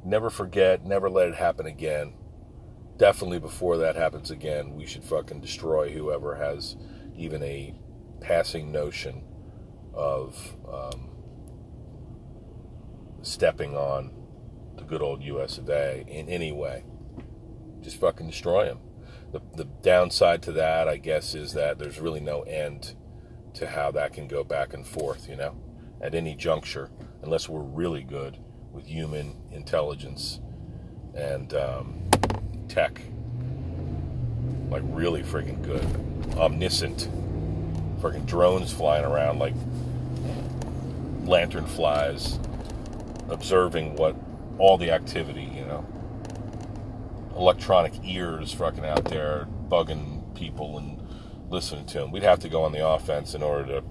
never 0.03 0.31
forget, 0.31 0.83
never 0.83 1.11
let 1.11 1.27
it 1.27 1.35
happen 1.35 1.67
again. 1.67 2.13
Definitely 2.97 3.39
before 3.39 3.77
that 3.77 3.95
happens 3.95 4.31
again, 4.31 4.75
we 4.75 4.87
should 4.87 5.03
fucking 5.03 5.41
destroy 5.41 5.91
whoever 5.91 6.33
has 6.35 6.75
even 7.15 7.43
a 7.43 7.75
passing 8.19 8.71
notion 8.71 9.23
of 9.93 10.55
um, 10.67 11.09
stepping 13.21 13.75
on 13.77 14.16
the 14.77 14.83
good 14.83 15.01
old 15.01 15.23
US 15.23 15.57
of 15.57 15.69
A 15.69 16.05
in 16.07 16.29
any 16.29 16.51
way. 16.51 16.83
Just 17.81 17.99
fucking 17.99 18.27
destroy 18.27 18.65
them. 18.65 18.79
The, 19.31 19.41
the 19.55 19.65
downside 19.65 20.41
to 20.43 20.51
that, 20.53 20.87
I 20.87 20.97
guess, 20.97 21.35
is 21.35 21.53
that 21.53 21.79
there's 21.79 21.99
really 21.99 22.19
no 22.19 22.43
end 22.43 22.95
to 23.55 23.67
how 23.67 23.91
that 23.91 24.13
can 24.13 24.27
go 24.27 24.43
back 24.43 24.73
and 24.73 24.85
forth, 24.85 25.27
you 25.27 25.35
know, 25.35 25.55
at 26.01 26.15
any 26.15 26.35
juncture, 26.35 26.89
unless 27.23 27.49
we're 27.49 27.61
really 27.61 28.03
good 28.03 28.37
with 28.71 28.85
human 28.85 29.35
intelligence 29.51 30.39
and 31.13 31.53
um, 31.53 32.09
tech. 32.69 33.01
Like, 34.69 34.83
really 34.85 35.23
freaking 35.23 35.61
good. 35.61 35.85
Omniscient. 36.37 37.09
Freaking 37.99 38.25
drones 38.25 38.71
flying 38.71 39.05
around 39.05 39.39
like 39.39 39.55
lantern 41.23 41.65
flies, 41.65 42.39
observing 43.29 43.95
what 43.95 44.15
all 44.57 44.77
the 44.77 44.91
activity, 44.91 45.43
you 45.43 45.65
know. 45.65 45.85
Electronic 47.35 47.93
ears 48.03 48.53
fucking 48.53 48.85
out 48.85 49.05
there 49.05 49.47
bugging 49.69 50.35
people 50.35 50.77
and 50.77 51.01
listening 51.49 51.85
to 51.87 51.99
them. 51.99 52.11
We'd 52.11 52.23
have 52.23 52.39
to 52.39 52.49
go 52.49 52.63
on 52.63 52.71
the 52.71 52.87
offense 52.87 53.33
in 53.33 53.43
order 53.43 53.81
to 53.81 53.83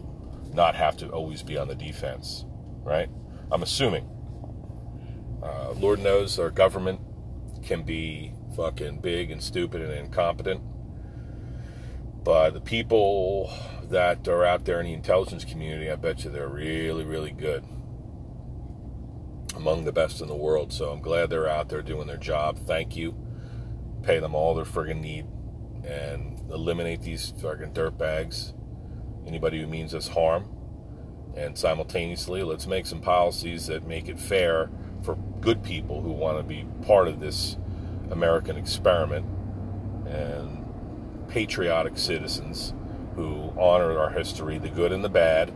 not 0.53 0.75
have 0.75 0.97
to 0.99 1.09
always 1.09 1.43
be 1.43 1.57
on 1.57 1.69
the 1.69 1.75
defense, 1.75 2.45
right? 2.83 3.09
I'm 3.51 3.63
assuming. 3.63 4.09
Uh, 5.43 5.73
Lord 5.73 6.01
knows 6.01 6.39
our 6.39 6.51
government 6.51 7.01
can 7.63 7.83
be 7.83 8.33
fucking 8.57 9.01
big 9.01 9.31
and 9.31 9.43
stupid 9.43 9.83
and 9.83 9.93
incompetent. 9.93 10.63
But 12.25 12.51
the 12.51 12.61
people 12.61 13.53
that 13.85 14.27
are 14.27 14.45
out 14.45 14.65
there 14.65 14.81
in 14.81 14.87
the 14.87 14.93
intelligence 14.93 15.45
community, 15.45 15.91
I 15.91 15.97
bet 15.97 16.25
you 16.25 16.31
they're 16.31 16.49
really, 16.49 17.05
really 17.05 17.31
good. 17.31 17.65
Among 19.67 19.85
the 19.85 19.91
best 19.91 20.21
in 20.21 20.29
the 20.29 20.37
world. 20.37 20.73
So 20.73 20.93
I'm 20.93 21.01
glad 21.01 21.29
they're 21.29 21.49
out 21.49 21.71
there 21.71 21.83
doing 21.83 22.07
their 22.07 22.17
job. 22.17 22.57
Thank 22.57 22.95
you. 22.95 23.17
Pay 24.05 24.21
them 24.21 24.33
all 24.33 24.55
their 24.55 24.65
friggin' 24.65 25.01
need 25.01 25.27
and 25.85 26.39
eliminate 26.53 27.03
these 27.03 27.35
fucking 27.43 27.73
dirtbags. 27.73 28.55
Anybody 29.27 29.61
who 29.61 29.67
means 29.67 29.93
us 29.93 30.07
harm. 30.07 30.49
And 31.35 31.59
simultaneously, 31.59 32.45
let's 32.45 32.69
make 32.69 32.87
some 32.87 33.01
policies 33.01 33.67
that 33.67 33.85
make 33.85 34.09
it 34.09 34.21
fair 34.21 34.71
for 35.03 35.17
good 35.41 35.65
people 35.65 36.01
who 36.01 36.13
want 36.13 36.39
to 36.39 36.45
be 36.45 36.65
part 36.87 37.09
of 37.09 37.19
this 37.19 37.57
American 38.13 38.57
experiment 38.57 39.27
and 40.07 40.65
patriotic 41.27 41.99
citizens 41.99 42.73
who 43.17 43.53
honor 43.59 43.99
our 43.99 44.11
history, 44.11 44.59
the 44.59 44.69
good 44.69 44.93
and 44.93 45.03
the 45.03 45.09
bad, 45.09 45.53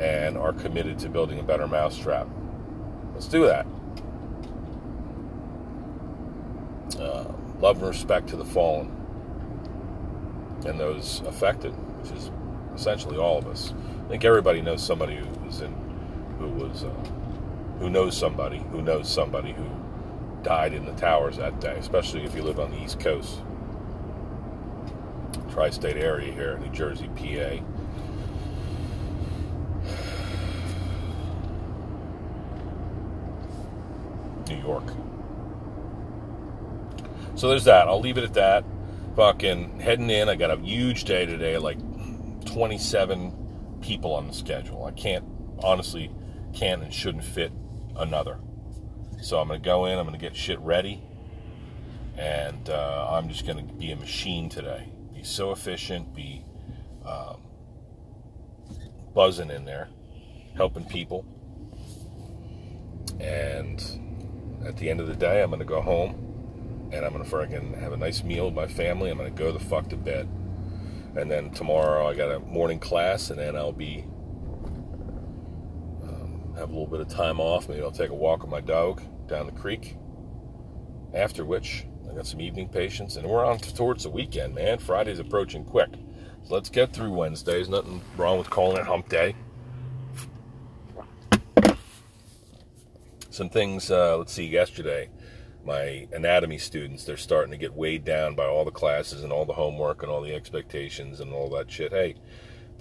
and 0.00 0.36
are 0.36 0.52
committed 0.52 0.98
to 0.98 1.08
building 1.08 1.38
a 1.38 1.44
better 1.44 1.68
mousetrap. 1.68 2.26
Let's 3.20 3.28
do 3.28 3.44
that. 3.44 3.66
Uh, 6.98 7.30
love 7.60 7.76
and 7.76 7.86
respect 7.86 8.28
to 8.28 8.36
the 8.36 8.46
fallen 8.46 8.90
and 10.64 10.80
those 10.80 11.20
affected, 11.26 11.72
which 11.72 12.12
is 12.12 12.30
essentially 12.74 13.18
all 13.18 13.36
of 13.36 13.46
us. 13.46 13.74
I 14.06 14.08
think 14.08 14.24
everybody 14.24 14.62
knows 14.62 14.82
somebody 14.82 15.16
who 15.16 15.26
was 15.44 15.60
in, 15.60 15.70
who 16.38 16.48
was, 16.48 16.84
uh, 16.84 16.88
who 17.78 17.90
knows 17.90 18.16
somebody 18.16 18.64
who 18.72 18.80
knows 18.80 19.06
somebody 19.06 19.52
who 19.52 19.66
died 20.42 20.72
in 20.72 20.86
the 20.86 20.92
towers 20.92 21.36
that 21.36 21.60
day, 21.60 21.76
especially 21.76 22.24
if 22.24 22.34
you 22.34 22.42
live 22.42 22.58
on 22.58 22.70
the 22.70 22.82
East 22.82 23.00
Coast, 23.00 23.42
tri-state 25.50 25.98
area 25.98 26.32
here, 26.32 26.56
New 26.56 26.70
Jersey, 26.70 27.10
PA. 27.14 27.62
New 34.50 34.56
York. 34.56 34.84
So 37.40 37.48
there's 37.48 37.64
that. 37.64 37.88
I'll 37.88 38.02
leave 38.02 38.18
it 38.18 38.24
at 38.24 38.34
that. 38.34 38.66
Fucking 39.16 39.80
heading 39.80 40.10
in. 40.10 40.28
I 40.28 40.36
got 40.36 40.50
a 40.50 40.60
huge 40.60 41.04
day 41.04 41.24
today, 41.24 41.56
like 41.56 41.78
27 42.44 43.78
people 43.80 44.12
on 44.12 44.26
the 44.26 44.34
schedule. 44.34 44.84
I 44.84 44.90
can't, 44.90 45.24
honestly, 45.60 46.10
can 46.52 46.82
and 46.82 46.92
shouldn't 46.92 47.24
fit 47.24 47.50
another. 47.96 48.40
So 49.22 49.40
I'm 49.40 49.48
going 49.48 49.58
to 49.58 49.64
go 49.64 49.86
in, 49.86 49.98
I'm 49.98 50.06
going 50.06 50.20
to 50.20 50.22
get 50.22 50.36
shit 50.36 50.60
ready, 50.60 51.02
and 52.18 52.68
uh, 52.68 53.08
I'm 53.10 53.30
just 53.30 53.46
going 53.46 53.66
to 53.66 53.72
be 53.72 53.90
a 53.90 53.96
machine 53.96 54.50
today. 54.50 54.92
Be 55.14 55.22
so 55.22 55.50
efficient, 55.50 56.14
be 56.14 56.44
um, 57.06 57.40
buzzing 59.14 59.48
in 59.48 59.64
there, 59.64 59.88
helping 60.58 60.84
people. 60.84 61.24
And 63.18 63.82
at 64.66 64.76
the 64.76 64.90
end 64.90 65.00
of 65.00 65.06
the 65.06 65.16
day, 65.16 65.42
I'm 65.42 65.48
going 65.48 65.60
to 65.60 65.64
go 65.64 65.80
home 65.80 66.29
and 66.92 67.04
I'm 67.04 67.12
to 67.12 67.24
fucking 67.24 67.74
have 67.74 67.92
a 67.92 67.96
nice 67.96 68.22
meal 68.24 68.46
with 68.46 68.54
my 68.54 68.66
family. 68.66 69.10
I'm 69.10 69.18
to 69.18 69.30
go 69.30 69.52
the 69.52 69.60
fuck 69.60 69.88
to 69.90 69.96
bed. 69.96 70.28
And 71.16 71.30
then 71.30 71.50
tomorrow 71.50 72.08
I 72.08 72.14
got 72.14 72.30
a 72.30 72.40
morning 72.40 72.78
class, 72.78 73.30
and 73.30 73.38
then 73.38 73.56
I'll 73.56 73.72
be 73.72 74.04
um, 76.02 76.54
have 76.56 76.68
a 76.68 76.72
little 76.72 76.86
bit 76.86 77.00
of 77.00 77.08
time 77.08 77.40
off. 77.40 77.68
Maybe 77.68 77.82
I'll 77.82 77.90
take 77.90 78.10
a 78.10 78.14
walk 78.14 78.42
with 78.42 78.50
my 78.50 78.60
dog 78.60 79.02
down 79.26 79.46
the 79.46 79.52
creek. 79.52 79.96
After 81.12 81.44
which 81.44 81.86
I 82.08 82.14
got 82.14 82.26
some 82.26 82.40
evening 82.40 82.68
patients, 82.68 83.16
and 83.16 83.26
we're 83.26 83.44
on 83.44 83.58
towards 83.58 84.04
the 84.04 84.10
weekend, 84.10 84.54
man. 84.54 84.78
Friday's 84.78 85.18
approaching 85.18 85.64
quick, 85.64 85.90
so 86.44 86.54
let's 86.54 86.68
get 86.68 86.92
through 86.92 87.10
Wednesday. 87.10 87.54
Wednesdays. 87.54 87.68
Nothing 87.68 88.00
wrong 88.16 88.38
with 88.38 88.48
calling 88.50 88.76
it 88.76 88.86
Hump 88.86 89.08
Day. 89.08 89.34
Some 93.30 93.48
things. 93.48 93.90
Uh, 93.90 94.16
let's 94.18 94.32
see. 94.32 94.46
Yesterday 94.46 95.08
my 95.64 96.08
anatomy 96.12 96.58
students, 96.58 97.04
they're 97.04 97.16
starting 97.16 97.50
to 97.50 97.56
get 97.56 97.74
weighed 97.74 98.04
down 98.04 98.34
by 98.34 98.46
all 98.46 98.64
the 98.64 98.70
classes 98.70 99.22
and 99.22 99.32
all 99.32 99.44
the 99.44 99.52
homework 99.52 100.02
and 100.02 100.10
all 100.10 100.22
the 100.22 100.34
expectations 100.34 101.20
and 101.20 101.32
all 101.32 101.50
that 101.50 101.70
shit. 101.70 101.92
Hey, 101.92 102.16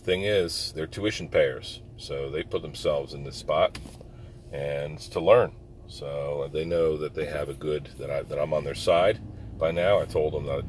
thing 0.01 0.23
is, 0.23 0.71
they're 0.75 0.87
tuition 0.87 1.27
payers, 1.27 1.81
so 1.97 2.29
they 2.29 2.43
put 2.43 2.61
themselves 2.61 3.13
in 3.13 3.23
this 3.23 3.35
spot 3.35 3.77
and 4.51 4.93
it's 4.93 5.07
to 5.09 5.19
learn. 5.19 5.51
So 5.87 6.49
they 6.53 6.65
know 6.65 6.97
that 6.97 7.13
they 7.13 7.25
have 7.25 7.49
a 7.49 7.53
good 7.53 7.89
that 7.97 8.09
I 8.09 8.23
that 8.23 8.39
I'm 8.39 8.53
on 8.53 8.63
their 8.63 8.75
side. 8.75 9.19
By 9.57 9.71
now, 9.71 9.99
I 9.99 10.05
told 10.05 10.33
them 10.33 10.45
that 10.45 10.63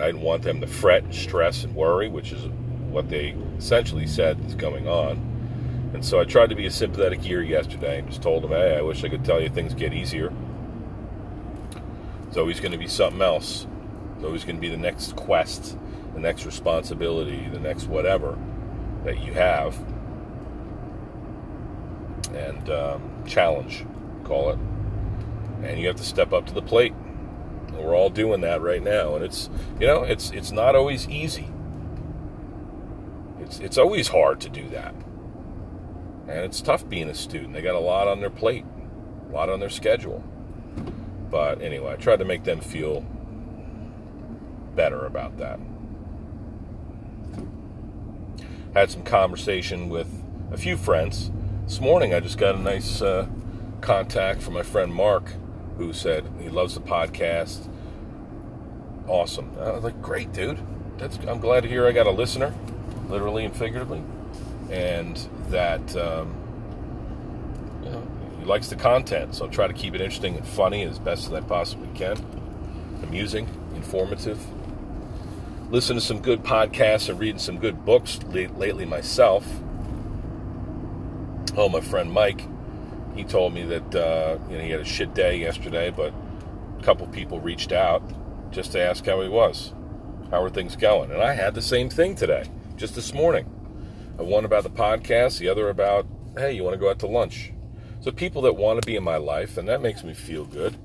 I 0.00 0.06
didn't 0.06 0.22
want 0.22 0.42
them 0.42 0.60
to 0.60 0.66
fret 0.66 1.04
and 1.04 1.14
stress 1.14 1.64
and 1.64 1.74
worry, 1.74 2.08
which 2.08 2.32
is 2.32 2.44
what 2.90 3.08
they 3.08 3.36
essentially 3.56 4.06
said 4.06 4.38
is 4.46 4.54
going 4.54 4.88
on. 4.88 5.90
And 5.94 6.04
so 6.04 6.20
I 6.20 6.24
tried 6.24 6.50
to 6.50 6.56
be 6.56 6.66
a 6.66 6.70
sympathetic 6.70 7.24
ear 7.24 7.42
yesterday 7.42 8.00
and 8.00 8.08
just 8.08 8.20
told 8.20 8.42
them, 8.42 8.50
hey, 8.50 8.76
I 8.76 8.82
wish 8.82 9.02
I 9.04 9.08
could 9.08 9.24
tell 9.24 9.40
you 9.40 9.48
things 9.48 9.74
get 9.74 9.94
easier 9.94 10.32
it's 12.28 12.36
always 12.36 12.60
going 12.60 12.72
to 12.72 12.78
be 12.78 12.86
something 12.86 13.22
else. 13.22 13.66
It's 14.16 14.24
always 14.24 14.44
going 14.44 14.56
to 14.56 14.60
be 14.60 14.68
the 14.68 14.76
next 14.76 15.16
quest, 15.16 15.78
the 16.12 16.20
next 16.20 16.44
responsibility, 16.44 17.48
the 17.50 17.58
next 17.58 17.86
whatever 17.86 18.38
that 19.04 19.20
you 19.20 19.32
have. 19.32 19.74
And 22.34 22.68
um, 22.68 23.24
challenge, 23.26 23.86
call 24.24 24.50
it. 24.50 24.58
And 25.62 25.80
you 25.80 25.86
have 25.86 25.96
to 25.96 26.04
step 26.04 26.34
up 26.34 26.46
to 26.46 26.54
the 26.54 26.60
plate. 26.62 26.92
We're 27.72 27.96
all 27.96 28.10
doing 28.10 28.42
that 28.42 28.60
right 28.60 28.82
now. 28.82 29.14
And 29.14 29.24
it's, 29.24 29.48
you 29.80 29.86
know, 29.86 30.02
it's 30.02 30.30
it's 30.30 30.52
not 30.52 30.76
always 30.76 31.08
easy. 31.08 31.48
It's 33.40 33.58
it's 33.60 33.78
always 33.78 34.08
hard 34.08 34.40
to 34.42 34.50
do 34.50 34.68
that. 34.70 34.94
And 36.28 36.40
it's 36.40 36.60
tough 36.60 36.86
being 36.86 37.08
a 37.08 37.14
student. 37.14 37.54
They 37.54 37.62
got 37.62 37.74
a 37.74 37.80
lot 37.80 38.06
on 38.06 38.20
their 38.20 38.30
plate, 38.30 38.66
a 39.30 39.32
lot 39.32 39.48
on 39.48 39.60
their 39.60 39.70
schedule. 39.70 40.22
But 41.30 41.60
anyway, 41.60 41.92
I 41.92 41.96
tried 41.96 42.20
to 42.20 42.24
make 42.24 42.44
them 42.44 42.60
feel 42.60 43.04
better 44.74 45.04
about 45.06 45.36
that. 45.38 45.60
Had 48.74 48.90
some 48.90 49.02
conversation 49.02 49.88
with 49.88 50.08
a 50.52 50.56
few 50.56 50.76
friends. 50.76 51.30
This 51.64 51.80
morning, 51.80 52.14
I 52.14 52.20
just 52.20 52.38
got 52.38 52.54
a 52.54 52.58
nice 52.58 53.02
uh, 53.02 53.26
contact 53.80 54.40
from 54.40 54.54
my 54.54 54.62
friend 54.62 54.94
Mark, 54.94 55.34
who 55.76 55.92
said 55.92 56.24
he 56.40 56.48
loves 56.48 56.74
the 56.74 56.80
podcast. 56.80 57.68
Awesome. 59.06 59.50
I 59.58 59.72
was 59.72 59.84
like, 59.84 60.00
great, 60.00 60.32
dude. 60.32 60.58
That's, 60.98 61.18
I'm 61.26 61.40
glad 61.40 61.62
to 61.62 61.68
hear 61.68 61.86
I 61.86 61.92
got 61.92 62.06
a 62.06 62.10
listener, 62.10 62.54
literally 63.08 63.44
and 63.44 63.54
figuratively, 63.54 64.02
and 64.70 65.16
that 65.48 65.96
um, 65.96 66.34
likes 68.48 68.68
the 68.68 68.76
content, 68.76 69.34
so 69.34 69.44
I'll 69.44 69.50
try 69.50 69.66
to 69.66 69.74
keep 69.74 69.94
it 69.94 70.00
interesting 70.00 70.36
and 70.36 70.46
funny 70.46 70.82
as 70.84 70.98
best 70.98 71.26
as 71.26 71.32
I 71.32 71.40
possibly 71.40 71.88
can. 71.94 72.16
Amusing, 73.02 73.48
informative. 73.74 74.40
Listen 75.70 75.96
to 75.96 76.00
some 76.00 76.20
good 76.20 76.42
podcasts 76.42 77.08
and 77.08 77.20
reading 77.20 77.38
some 77.38 77.58
good 77.58 77.84
books 77.84 78.18
lately 78.32 78.86
myself. 78.86 79.46
Oh, 81.56 81.68
my 81.68 81.80
friend 81.80 82.10
Mike, 82.10 82.42
he 83.14 83.24
told 83.24 83.52
me 83.52 83.64
that 83.64 83.94
uh, 83.94 84.38
you 84.48 84.56
know 84.56 84.64
he 84.64 84.70
had 84.70 84.80
a 84.80 84.84
shit 84.84 85.12
day 85.14 85.38
yesterday, 85.38 85.90
but 85.90 86.14
a 86.78 86.82
couple 86.82 87.06
people 87.08 87.40
reached 87.40 87.72
out 87.72 88.02
just 88.50 88.72
to 88.72 88.80
ask 88.80 89.04
how 89.04 89.20
he 89.20 89.28
was. 89.28 89.74
How 90.30 90.42
are 90.42 90.50
things 90.50 90.76
going? 90.76 91.10
And 91.10 91.20
I 91.20 91.34
had 91.34 91.54
the 91.54 91.62
same 91.62 91.90
thing 91.90 92.14
today, 92.14 92.44
just 92.76 92.94
this 92.94 93.12
morning. 93.12 93.44
One 94.16 94.44
about 94.44 94.62
the 94.62 94.70
podcast, 94.70 95.38
the 95.38 95.48
other 95.48 95.68
about, 95.68 96.06
hey, 96.36 96.52
you 96.52 96.64
want 96.64 96.74
to 96.74 96.78
go 96.78 96.90
out 96.90 96.98
to 97.00 97.06
lunch? 97.06 97.52
So 98.00 98.12
people 98.12 98.42
that 98.42 98.54
want 98.54 98.80
to 98.80 98.86
be 98.86 98.96
in 98.96 99.02
my 99.02 99.16
life, 99.16 99.58
and 99.58 99.68
that 99.68 99.82
makes 99.82 100.04
me 100.04 100.14
feel 100.14 100.44
good 100.44 100.76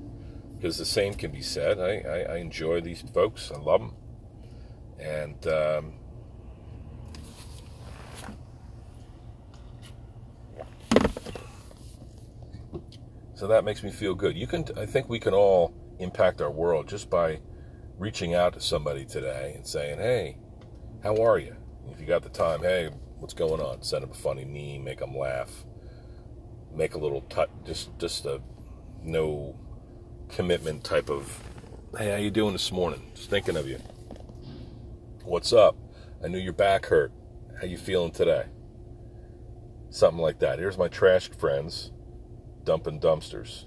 because 0.56 0.78
the 0.78 0.84
same 0.84 1.14
can 1.14 1.30
be 1.30 1.42
said. 1.42 1.78
I, 1.78 1.98
I, 2.08 2.34
I 2.34 2.36
enjoy 2.38 2.80
these 2.80 3.02
folks. 3.02 3.52
I 3.54 3.58
love 3.58 3.80
them. 3.80 3.94
And 4.98 5.46
um, 5.46 5.92
so 13.34 13.46
that 13.46 13.64
makes 13.64 13.82
me 13.82 13.92
feel 13.92 14.14
good. 14.14 14.36
You 14.36 14.46
can, 14.46 14.64
I 14.76 14.86
think 14.86 15.08
we 15.08 15.20
can 15.20 15.34
all 15.34 15.72
impact 16.00 16.40
our 16.40 16.50
world 16.50 16.88
just 16.88 17.10
by 17.10 17.40
reaching 17.96 18.34
out 18.34 18.54
to 18.54 18.60
somebody 18.60 19.04
today 19.04 19.52
and 19.54 19.66
saying, 19.66 19.98
"Hey, 19.98 20.38
how 21.02 21.22
are 21.22 21.38
you?" 21.38 21.54
If 21.90 22.00
you 22.00 22.06
got 22.06 22.22
the 22.22 22.28
time, 22.28 22.60
"Hey, 22.60 22.90
what's 23.18 23.34
going 23.34 23.60
on?" 23.60 23.82
Send 23.82 24.02
them 24.02 24.10
a 24.10 24.14
funny 24.14 24.44
meme, 24.44 24.84
make 24.84 24.98
them 24.98 25.16
laugh 25.16 25.64
make 26.74 26.94
a 26.94 26.98
little 26.98 27.22
touch, 27.22 27.50
just 27.64 27.96
just 27.98 28.26
a 28.26 28.40
no 29.02 29.54
commitment 30.28 30.84
type 30.84 31.10
of, 31.10 31.42
hey, 31.96 32.10
how 32.10 32.16
you 32.16 32.30
doing 32.30 32.52
this 32.52 32.72
morning? 32.72 33.10
Just 33.14 33.30
thinking 33.30 33.56
of 33.56 33.68
you. 33.68 33.78
What's 35.24 35.52
up? 35.52 35.76
I 36.22 36.28
knew 36.28 36.38
your 36.38 36.52
back 36.52 36.86
hurt. 36.86 37.12
How 37.60 37.66
you 37.66 37.78
feeling 37.78 38.10
today? 38.10 38.46
Something 39.90 40.20
like 40.20 40.40
that. 40.40 40.58
Here's 40.58 40.78
my 40.78 40.88
trash 40.88 41.28
friends 41.30 41.90
dumping 42.64 42.98
dumpsters. 42.98 43.64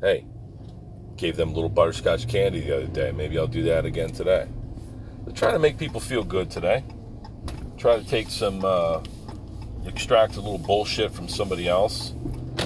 Hey, 0.00 0.26
gave 1.16 1.36
them 1.36 1.50
a 1.50 1.52
little 1.52 1.70
butterscotch 1.70 2.28
candy 2.28 2.60
the 2.60 2.76
other 2.76 2.86
day. 2.86 3.12
Maybe 3.12 3.38
I'll 3.38 3.46
do 3.46 3.62
that 3.64 3.84
again 3.86 4.10
today. 4.10 4.48
Trying 5.34 5.54
to 5.54 5.58
make 5.58 5.78
people 5.78 6.00
feel 6.00 6.22
good 6.22 6.50
today. 6.50 6.84
Try 7.78 7.98
to 7.98 8.06
take 8.06 8.28
some 8.28 8.64
uh, 8.64 9.00
extract 9.86 10.36
a 10.36 10.40
little 10.40 10.58
bullshit 10.58 11.12
from 11.12 11.28
somebody 11.28 11.68
else, 11.68 12.14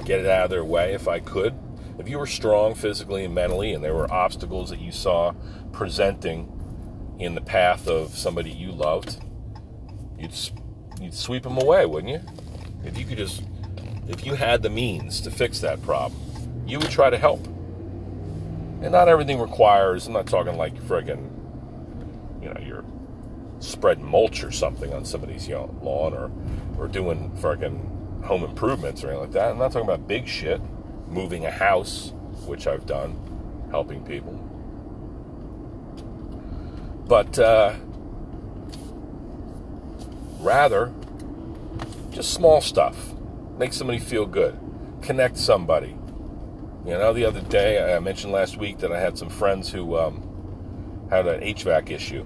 get 0.04 0.20
it 0.20 0.26
out 0.26 0.44
of 0.44 0.50
their 0.50 0.64
way 0.64 0.94
if 0.94 1.08
I 1.08 1.20
could. 1.20 1.54
If 1.98 2.08
you 2.08 2.18
were 2.18 2.26
strong 2.26 2.74
physically 2.74 3.24
and 3.24 3.34
mentally 3.34 3.72
and 3.74 3.82
there 3.82 3.94
were 3.94 4.10
obstacles 4.12 4.70
that 4.70 4.78
you 4.78 4.92
saw 4.92 5.34
presenting 5.72 6.52
in 7.18 7.34
the 7.34 7.40
path 7.40 7.88
of 7.88 8.16
somebody 8.16 8.50
you 8.50 8.70
loved, 8.70 9.18
you'd 10.18 10.32
you'd 11.00 11.14
sweep 11.14 11.42
them 11.42 11.58
away, 11.58 11.86
wouldn't 11.86 12.12
you? 12.12 12.20
If 12.84 12.98
you 12.98 13.04
could 13.04 13.18
just 13.18 13.42
if 14.08 14.24
you 14.24 14.34
had 14.34 14.62
the 14.62 14.70
means 14.70 15.20
to 15.22 15.30
fix 15.30 15.60
that 15.60 15.82
problem, 15.82 16.20
you 16.66 16.78
would 16.78 16.90
try 16.90 17.10
to 17.10 17.18
help. 17.18 17.44
And 18.80 18.92
not 18.92 19.08
everything 19.08 19.40
requires, 19.40 20.06
I'm 20.06 20.12
not 20.12 20.26
talking 20.26 20.56
like 20.56 20.74
friggin', 20.82 21.30
you 22.40 22.48
know, 22.48 22.60
you're 22.64 22.84
spreading 23.58 24.04
mulch 24.04 24.44
or 24.44 24.52
something 24.52 24.94
on 24.94 25.04
somebody's 25.04 25.48
lawn 25.48 26.14
or 26.14 26.30
or 26.78 26.88
doing 26.88 27.34
fucking 27.36 28.20
home 28.24 28.44
improvements 28.44 29.04
or 29.04 29.08
anything 29.08 29.22
like 29.24 29.32
that. 29.32 29.50
I'm 29.52 29.58
not 29.58 29.72
talking 29.72 29.88
about 29.88 30.08
big 30.08 30.28
shit, 30.28 30.60
moving 31.08 31.46
a 31.46 31.50
house, 31.50 32.12
which 32.46 32.66
I've 32.66 32.86
done, 32.86 33.16
helping 33.70 34.04
people. 34.04 34.34
But 37.08 37.38
uh, 37.38 37.74
rather, 40.40 40.92
Just 42.12 42.34
small 42.34 42.60
stuff. 42.60 43.14
Make 43.58 43.72
somebody 43.72 44.00
feel 44.00 44.26
good. 44.26 44.58
Connect 45.02 45.36
somebody. 45.38 45.96
You 46.84 46.92
know, 46.92 47.12
the 47.12 47.26
other 47.26 47.42
day, 47.42 47.94
I 47.94 48.00
mentioned 48.00 48.32
last 48.32 48.56
week 48.58 48.78
that 48.78 48.92
I 48.92 49.00
had 49.00 49.18
some 49.18 49.30
friends 49.30 49.70
who 49.70 49.96
um, 49.98 50.22
had 51.10 51.26
an 51.28 51.40
HVAC 51.42 51.90
issue. 51.90 52.24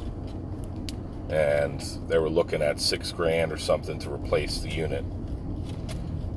And 1.32 1.80
they 2.08 2.18
were 2.18 2.28
looking 2.28 2.60
at 2.60 2.78
six 2.78 3.10
grand 3.10 3.52
or 3.52 3.56
something 3.56 3.98
to 4.00 4.12
replace 4.12 4.58
the 4.60 4.68
unit. 4.68 5.02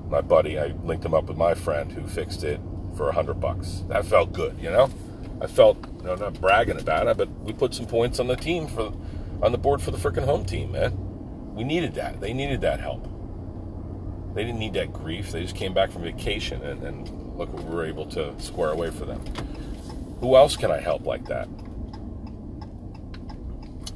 My 0.09 0.21
buddy, 0.21 0.57
I 0.57 0.67
linked 0.67 1.03
him 1.03 1.13
up 1.13 1.25
with 1.25 1.37
my 1.37 1.53
friend 1.53 1.91
who 1.91 2.07
fixed 2.07 2.45
it 2.45 2.61
for 2.95 3.09
a 3.09 3.11
hundred 3.11 3.41
bucks. 3.41 3.83
That 3.89 4.05
felt 4.05 4.31
good, 4.31 4.57
you 4.57 4.71
know? 4.71 4.89
I 5.41 5.47
felt, 5.47 5.77
you 5.97 6.03
know, 6.03 6.15
not 6.15 6.39
bragging 6.39 6.79
about 6.79 7.07
it, 7.07 7.17
but 7.17 7.29
we 7.41 7.51
put 7.51 7.73
some 7.73 7.87
points 7.87 8.21
on 8.21 8.27
the 8.27 8.37
team 8.37 8.67
for, 8.67 8.93
on 9.41 9.51
the 9.51 9.57
board 9.57 9.81
for 9.81 9.91
the 9.91 9.97
freaking 9.97 10.23
home 10.23 10.45
team, 10.45 10.71
man. 10.71 10.93
We 11.53 11.65
needed 11.65 11.95
that. 11.95 12.21
They 12.21 12.31
needed 12.31 12.61
that 12.61 12.79
help. 12.79 13.03
They 14.33 14.45
didn't 14.45 14.59
need 14.59 14.73
that 14.73 14.93
grief. 14.93 15.31
They 15.31 15.41
just 15.41 15.57
came 15.57 15.73
back 15.73 15.91
from 15.91 16.03
vacation 16.03 16.61
and, 16.63 16.81
and 16.83 17.37
look 17.37 17.51
we 17.53 17.63
were 17.63 17.85
able 17.85 18.05
to 18.11 18.33
square 18.39 18.69
away 18.69 18.91
for 18.91 19.05
them. 19.05 19.21
Who 20.21 20.37
else 20.37 20.55
can 20.55 20.71
I 20.71 20.79
help 20.79 21.05
like 21.05 21.25
that? 21.25 21.49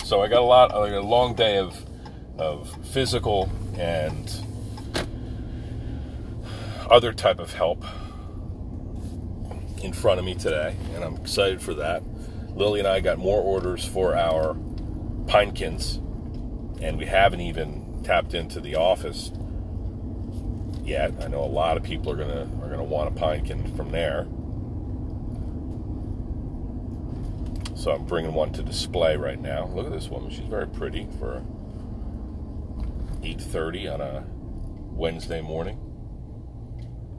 So 0.10 0.24
I 0.24 0.28
got 0.28 0.41
a 0.41 0.45
lot, 0.45 0.76
like 0.76 0.91
a 0.91 1.00
long 1.02 1.36
day 1.36 1.60
of, 1.60 1.86
of 2.39 2.84
physical 2.88 3.48
and 3.78 4.28
other 6.89 7.13
type 7.13 7.38
of 7.38 7.54
help 7.54 7.86
in 9.84 9.93
front 9.93 10.17
of 10.17 10.26
me 10.26 10.34
today, 10.34 10.76
and 10.95 11.04
I'm 11.04 11.15
excited 11.17 11.62
for 11.62 11.76
that. 11.76 12.02
Lily 12.56 12.80
and 12.80 12.88
I 12.88 13.02
got 13.02 13.19
more 13.19 13.39
orders 13.39 13.86
for 13.86 14.15
our 14.15 14.56
pinekins, 15.28 15.98
and 16.82 16.98
we 16.98 17.06
haven't 17.06 17.41
even 17.41 18.02
tapped 18.04 18.34
into 18.34 18.60
the 18.60 18.78
office 18.78 19.32
yet. 20.84 21.13
I 21.22 21.28
know 21.28 21.43
a 21.43 21.45
lot 21.45 21.78
of 21.78 21.84
people 21.84 22.12
are 22.12 22.17
gonna 22.17 22.50
are 22.63 22.69
gonna 22.72 22.84
want 22.84 23.15
a 23.15 23.22
pinekin 23.22 23.78
from 23.78 23.91
there. 23.91 24.26
So 27.80 27.92
I'm 27.92 28.04
bringing 28.04 28.34
one 28.34 28.52
to 28.54 28.62
display 28.62 29.15
right 29.15 29.39
now. 29.39 29.68
Look 29.68 29.86
at 29.86 29.94
this 29.94 30.10
woman; 30.10 30.30
she's 30.30 30.46
very 30.50 30.68
pretty 30.68 31.08
for 31.18 31.42
8:30 33.24 33.94
on 33.94 34.02
a 34.02 34.26
Wednesday 34.92 35.39
morning, 35.39 35.80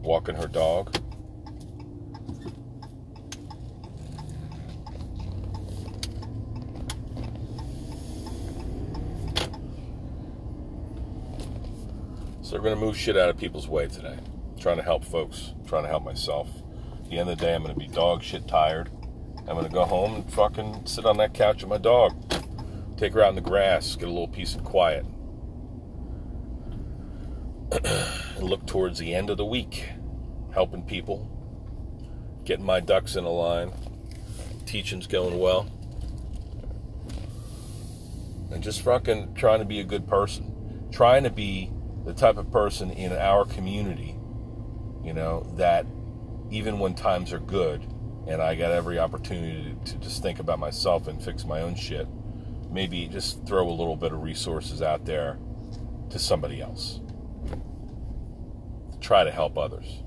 walking 0.03 0.35
her 0.35 0.47
dog. 0.47 0.95
So 12.43 12.57
we're 12.57 12.63
going 12.63 12.75
to 12.75 12.85
move 12.85 12.99
shit 12.99 13.17
out 13.17 13.31
of 13.31 13.39
people's 13.39 13.67
way 13.67 13.87
today. 13.87 14.19
trying 14.59 14.77
to 14.77 14.83
help 14.83 15.07
folks, 15.07 15.55
trying 15.67 15.85
to 15.85 15.89
help 15.89 16.05
myself. 16.05 16.51
At 17.03 17.09
the 17.09 17.19
end 17.19 17.31
of 17.31 17.39
the 17.39 17.47
day, 17.47 17.55
I'm 17.55 17.63
going 17.63 17.73
to 17.73 17.81
be 17.81 17.87
dog 17.87 18.23
shit 18.23 18.47
tired. 18.47 18.91
I'm 19.51 19.61
to 19.65 19.69
go 19.69 19.85
home 19.85 20.15
and 20.15 20.33
fucking 20.33 20.87
sit 20.87 21.05
on 21.05 21.17
that 21.17 21.35
couch 21.35 21.63
with 21.63 21.71
my 21.71 21.79
dog. 21.79 22.15
Take 22.97 23.15
her 23.15 23.23
out 23.25 23.31
in 23.31 23.35
the 23.35 23.41
grass, 23.41 23.97
get 23.97 24.07
a 24.07 24.13
little 24.13 24.29
peace 24.29 24.55
and 24.55 24.65
quiet. 24.65 25.05
and 27.85 28.45
look 28.45 28.65
towards 28.67 29.01
the 29.01 29.13
end 29.13 29.29
of 29.29 29.39
the 29.39 29.45
week, 29.45 29.89
helping 30.55 30.85
people, 30.85 31.29
getting 32.45 32.65
my 32.65 32.79
ducks 32.79 33.17
in 33.17 33.25
a 33.25 33.29
line, 33.29 33.73
teaching's 34.67 35.09
going 35.09 35.37
well. 35.37 35.69
And 38.53 38.63
just 38.63 38.83
fucking 38.83 39.35
trying 39.35 39.59
to 39.59 39.65
be 39.65 39.81
a 39.81 39.85
good 39.85 40.07
person. 40.07 40.89
Trying 40.93 41.25
to 41.25 41.31
be 41.31 41.73
the 42.05 42.15
type 42.15 42.37
of 42.37 42.53
person 42.53 42.93
in 42.93 43.13
our 43.13 43.45
community, 43.45 44.17
you 45.03 45.13
know, 45.13 45.53
that 45.57 45.87
even 46.51 46.79
when 46.79 46.95
times 46.95 47.33
are 47.33 47.41
good 47.41 47.85
and 48.31 48.41
I 48.41 48.55
got 48.55 48.71
every 48.71 48.97
opportunity 48.97 49.75
to 49.87 49.97
just 49.97 50.23
think 50.23 50.39
about 50.39 50.61
myself 50.61 51.09
and 51.09 51.21
fix 51.21 51.45
my 51.45 51.63
own 51.63 51.75
shit, 51.75 52.07
maybe 52.71 53.09
just 53.09 53.45
throw 53.45 53.69
a 53.69 53.75
little 53.75 53.97
bit 53.97 54.13
of 54.13 54.23
resources 54.23 54.81
out 54.81 55.05
there 55.05 55.37
to 56.11 56.19
somebody 56.21 56.61
else. 56.61 57.01
Try 59.01 59.25
to 59.25 59.33
help 59.33 59.59
others. 59.59 60.05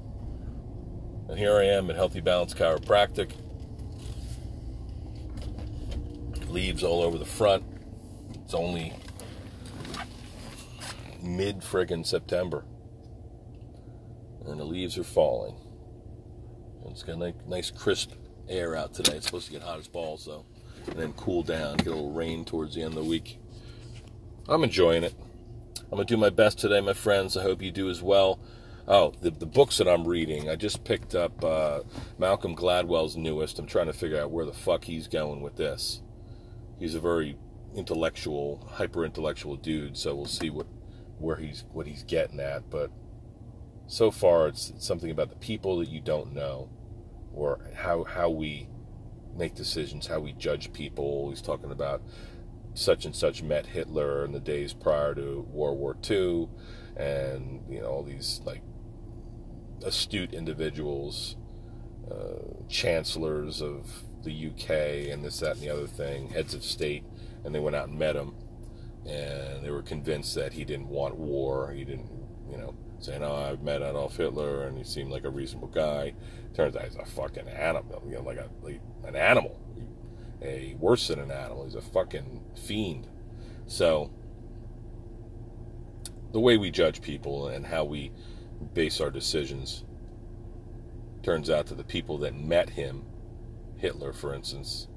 And 1.27 1.37
here 1.37 1.57
I 1.57 1.65
am 1.65 1.89
at 1.89 1.97
Healthy 1.97 2.21
Balance 2.21 2.53
Chiropractic. 2.53 3.31
Leaves 6.47 6.81
all 6.81 7.01
over 7.01 7.17
the 7.17 7.25
front. 7.25 7.65
It's 8.35 8.53
only 8.53 8.93
mid 11.21 11.59
friggin' 11.59 12.05
September. 12.05 12.63
And 14.45 14.61
the 14.61 14.65
leaves 14.65 14.97
are 14.97 15.03
falling. 15.03 15.55
It's 16.91 17.03
got 17.03 17.21
a 17.21 17.33
nice 17.47 17.71
crisp 17.71 18.11
air 18.49 18.75
out 18.75 18.93
today. 18.93 19.17
It's 19.17 19.25
supposed 19.25 19.47
to 19.47 19.51
get 19.51 19.61
hot 19.61 19.79
as 19.79 19.87
balls 19.87 20.25
though. 20.25 20.45
And 20.87 20.99
then 20.99 21.13
cool 21.13 21.43
down, 21.43 21.77
get 21.77 21.87
a 21.87 21.91
little 21.91 22.11
rain 22.11 22.45
towards 22.45 22.75
the 22.75 22.81
end 22.81 22.97
of 22.97 23.03
the 23.03 23.09
week. 23.09 23.39
I'm 24.47 24.63
enjoying 24.63 25.03
it. 25.03 25.15
I'm 25.83 25.91
gonna 25.91 26.05
do 26.05 26.17
my 26.17 26.29
best 26.29 26.59
today, 26.59 26.81
my 26.81 26.93
friends. 26.93 27.37
I 27.37 27.43
hope 27.43 27.61
you 27.61 27.71
do 27.71 27.89
as 27.89 28.01
well. 28.01 28.39
Oh, 28.87 29.13
the, 29.21 29.31
the 29.31 29.45
books 29.45 29.77
that 29.77 29.87
I'm 29.87 30.05
reading. 30.05 30.49
I 30.49 30.55
just 30.55 30.83
picked 30.83 31.15
up 31.15 31.41
uh, 31.43 31.81
Malcolm 32.17 32.55
Gladwell's 32.55 33.15
newest. 33.15 33.59
I'm 33.59 33.67
trying 33.67 33.87
to 33.87 33.93
figure 33.93 34.19
out 34.19 34.31
where 34.31 34.45
the 34.45 34.53
fuck 34.53 34.83
he's 34.83 35.07
going 35.07 35.41
with 35.41 35.55
this. 35.55 36.01
He's 36.79 36.95
a 36.95 36.99
very 36.99 37.37
intellectual, 37.75 38.67
hyper 38.73 39.05
intellectual 39.05 39.55
dude, 39.55 39.97
so 39.97 40.15
we'll 40.15 40.25
see 40.25 40.49
what 40.49 40.67
where 41.19 41.37
he's 41.37 41.63
what 41.71 41.87
he's 41.87 42.03
getting 42.03 42.39
at, 42.39 42.69
but 42.69 42.91
so 43.87 44.11
far 44.11 44.47
it's, 44.47 44.73
something 44.79 45.11
about 45.11 45.29
the 45.29 45.35
people 45.35 45.77
that 45.77 45.89
you 45.89 46.01
don't 46.01 46.33
know, 46.33 46.69
or 47.33 47.59
how 47.75 48.03
how 48.03 48.29
we 48.29 48.67
make 49.35 49.55
decisions, 49.55 50.07
how 50.07 50.19
we 50.19 50.33
judge 50.33 50.73
people. 50.73 51.29
He's 51.29 51.41
talking 51.41 51.71
about 51.71 52.01
such 52.73 53.05
and 53.05 53.15
such 53.15 53.43
met 53.43 53.67
Hitler 53.67 54.25
in 54.25 54.31
the 54.31 54.39
days 54.39 54.73
prior 54.73 55.13
to 55.15 55.45
World 55.49 55.79
War 55.79 55.97
II, 56.09 56.49
and 56.95 57.61
you 57.69 57.81
know 57.81 57.87
all 57.87 58.03
these 58.03 58.41
like 58.45 58.61
astute 59.83 60.33
individuals, 60.33 61.35
uh, 62.09 62.65
chancellors 62.69 63.61
of 63.61 64.03
the 64.23 64.47
UK, 64.47 65.11
and 65.11 65.23
this, 65.25 65.39
that, 65.39 65.55
and 65.55 65.61
the 65.61 65.69
other 65.69 65.87
thing, 65.87 66.29
heads 66.29 66.53
of 66.53 66.63
state, 66.63 67.03
and 67.43 67.53
they 67.53 67.59
went 67.59 67.75
out 67.75 67.89
and 67.89 67.99
met 67.99 68.15
him 68.15 68.33
and 69.05 69.63
they 69.63 69.69
were 69.69 69.81
convinced 69.81 70.35
that 70.35 70.53
he 70.53 70.63
didn't 70.63 70.87
want 70.87 71.15
war. 71.15 71.71
He 71.71 71.83
didn't, 71.83 72.09
you 72.49 72.57
know, 72.57 72.75
saying, 73.03 73.23
"Oh, 73.23 73.35
I've 73.35 73.61
met 73.61 73.81
Adolf 73.81 74.17
Hitler, 74.17 74.67
and 74.67 74.77
he 74.77 74.83
seemed 74.83 75.11
like 75.11 75.23
a 75.23 75.29
reasonable 75.29 75.69
guy." 75.69 76.13
Turns 76.53 76.75
out 76.75 76.85
he's 76.85 76.95
a 76.95 77.05
fucking 77.05 77.47
animal, 77.47 78.03
you 78.05 78.15
know, 78.15 78.21
like 78.21 78.37
a 78.37 78.49
like 78.61 78.81
an 79.05 79.15
animal, 79.15 79.59
a 80.41 80.75
worse 80.79 81.07
than 81.07 81.19
an 81.19 81.31
animal. 81.31 81.65
He's 81.65 81.75
a 81.75 81.81
fucking 81.81 82.41
fiend. 82.55 83.07
So 83.65 84.11
the 86.31 86.39
way 86.39 86.57
we 86.57 86.71
judge 86.71 87.01
people 87.01 87.47
and 87.47 87.65
how 87.65 87.83
we 87.83 88.11
base 88.73 88.99
our 88.99 89.11
decisions 89.11 89.83
turns 91.21 91.49
out 91.49 91.67
to 91.67 91.75
the 91.75 91.83
people 91.83 92.17
that 92.19 92.35
met 92.35 92.71
him, 92.71 93.03
Hitler, 93.77 94.13
for 94.13 94.33
instance, 94.33 94.87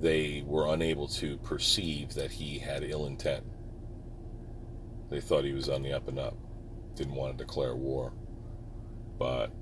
they 0.00 0.42
were 0.46 0.72
unable 0.72 1.08
to 1.08 1.38
perceive 1.38 2.14
that 2.14 2.32
he 2.32 2.58
had 2.58 2.82
ill 2.82 3.06
intent. 3.06 3.44
They 5.10 5.20
thought 5.20 5.44
he 5.44 5.52
was 5.52 5.68
on 5.68 5.82
the 5.82 5.92
up 5.92 6.08
and 6.08 6.18
up, 6.18 6.36
didn't 6.94 7.14
want 7.14 7.36
to 7.36 7.44
declare 7.44 7.74
war. 7.74 8.12
But 9.18 9.52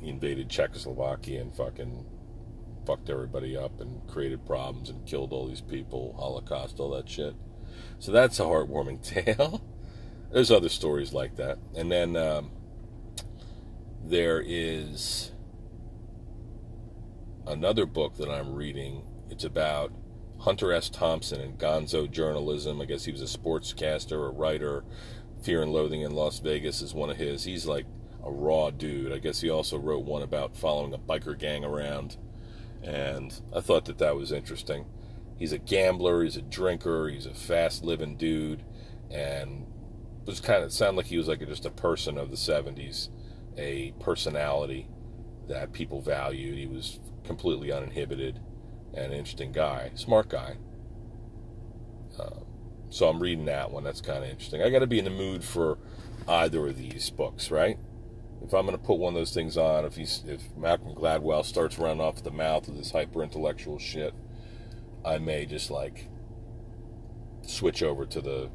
he 0.00 0.08
invaded 0.08 0.48
Czechoslovakia 0.48 1.40
and 1.40 1.54
fucking 1.54 2.06
fucked 2.86 3.10
everybody 3.10 3.56
up 3.56 3.80
and 3.80 4.06
created 4.06 4.44
problems 4.46 4.90
and 4.90 5.06
killed 5.06 5.32
all 5.32 5.46
these 5.46 5.60
people, 5.60 6.14
Holocaust, 6.18 6.78
all 6.78 6.90
that 6.90 7.08
shit. 7.08 7.34
So 7.98 8.12
that's 8.12 8.38
a 8.38 8.44
heartwarming 8.44 9.02
tale. 9.26 9.62
There's 10.32 10.50
other 10.50 10.68
stories 10.68 11.12
like 11.12 11.36
that. 11.36 11.58
And 11.76 11.90
then 11.90 12.16
um, 12.16 12.50
there 14.04 14.42
is 14.44 15.32
another 17.46 17.86
book 17.86 18.16
that 18.16 18.28
I'm 18.28 18.54
reading 18.54 19.02
it's 19.30 19.44
about 19.44 19.92
Hunter 20.40 20.72
S. 20.72 20.88
Thompson 20.90 21.40
and 21.40 21.58
gonzo 21.58 22.10
journalism. 22.10 22.80
I 22.80 22.84
guess 22.84 23.04
he 23.04 23.12
was 23.12 23.22
a 23.22 23.38
sportscaster, 23.38 24.28
a 24.28 24.30
writer. 24.30 24.84
Fear 25.44 25.62
and 25.62 25.72
Loathing 25.72 26.00
in 26.00 26.14
Las 26.14 26.38
Vegas 26.38 26.80
is 26.80 26.94
one 26.94 27.10
of 27.10 27.18
his. 27.18 27.44
He's 27.44 27.66
like 27.66 27.84
a 28.24 28.30
raw 28.30 28.70
dude. 28.70 29.12
I 29.12 29.18
guess 29.18 29.42
he 29.42 29.50
also 29.50 29.78
wrote 29.78 30.04
one 30.04 30.22
about 30.22 30.56
following 30.56 30.94
a 30.94 30.98
biker 30.98 31.38
gang 31.38 31.64
around. 31.64 32.16
And 32.82 33.38
I 33.54 33.60
thought 33.60 33.84
that 33.84 33.98
that 33.98 34.16
was 34.16 34.32
interesting. 34.32 34.86
He's 35.38 35.52
a 35.52 35.58
gambler, 35.58 36.22
he's 36.22 36.36
a 36.36 36.42
drinker, 36.42 37.08
he's 37.08 37.26
a 37.26 37.34
fast 37.34 37.84
living 37.84 38.16
dude. 38.16 38.64
And 39.10 39.66
was 40.24 40.40
kind 40.40 40.64
of 40.64 40.72
sounded 40.72 40.96
like 40.96 41.06
he 41.06 41.18
was 41.18 41.28
like 41.28 41.42
a, 41.42 41.46
just 41.46 41.66
a 41.66 41.70
person 41.70 42.16
of 42.16 42.30
the 42.30 42.36
70s, 42.36 43.10
a 43.58 43.92
personality 44.00 44.88
that 45.48 45.74
people 45.74 46.00
valued. 46.00 46.56
He 46.56 46.66
was 46.66 47.00
completely 47.22 47.70
uninhibited 47.70 48.40
and 48.94 49.12
an 49.12 49.18
interesting 49.18 49.52
guy, 49.52 49.90
smart 49.94 50.30
guy. 50.30 50.56
Uh, 52.18 52.40
so 52.94 53.08
I'm 53.08 53.18
reading 53.18 53.46
that 53.46 53.72
one. 53.72 53.82
That's 53.82 54.00
kind 54.00 54.22
of 54.22 54.30
interesting. 54.30 54.62
I 54.62 54.70
got 54.70 54.78
to 54.78 54.86
be 54.86 55.00
in 55.00 55.04
the 55.04 55.10
mood 55.10 55.42
for 55.42 55.78
either 56.28 56.68
of 56.68 56.78
these 56.78 57.10
books, 57.10 57.50
right? 57.50 57.76
If 58.40 58.54
I'm 58.54 58.66
going 58.66 58.78
to 58.78 58.84
put 58.84 59.00
one 59.00 59.14
of 59.14 59.18
those 59.18 59.34
things 59.34 59.56
on, 59.56 59.84
if 59.84 59.96
he's 59.96 60.22
if 60.28 60.56
Malcolm 60.56 60.94
Gladwell 60.94 61.44
starts 61.44 61.76
running 61.76 62.00
off 62.00 62.22
the 62.22 62.30
mouth 62.30 62.68
with 62.68 62.78
this 62.78 62.92
hyper 62.92 63.24
intellectual 63.24 63.80
shit, 63.80 64.14
I 65.04 65.18
may 65.18 65.44
just 65.44 65.72
like 65.72 66.08
switch 67.42 67.82
over 67.82 68.06
to 68.06 68.20
the 68.20 68.48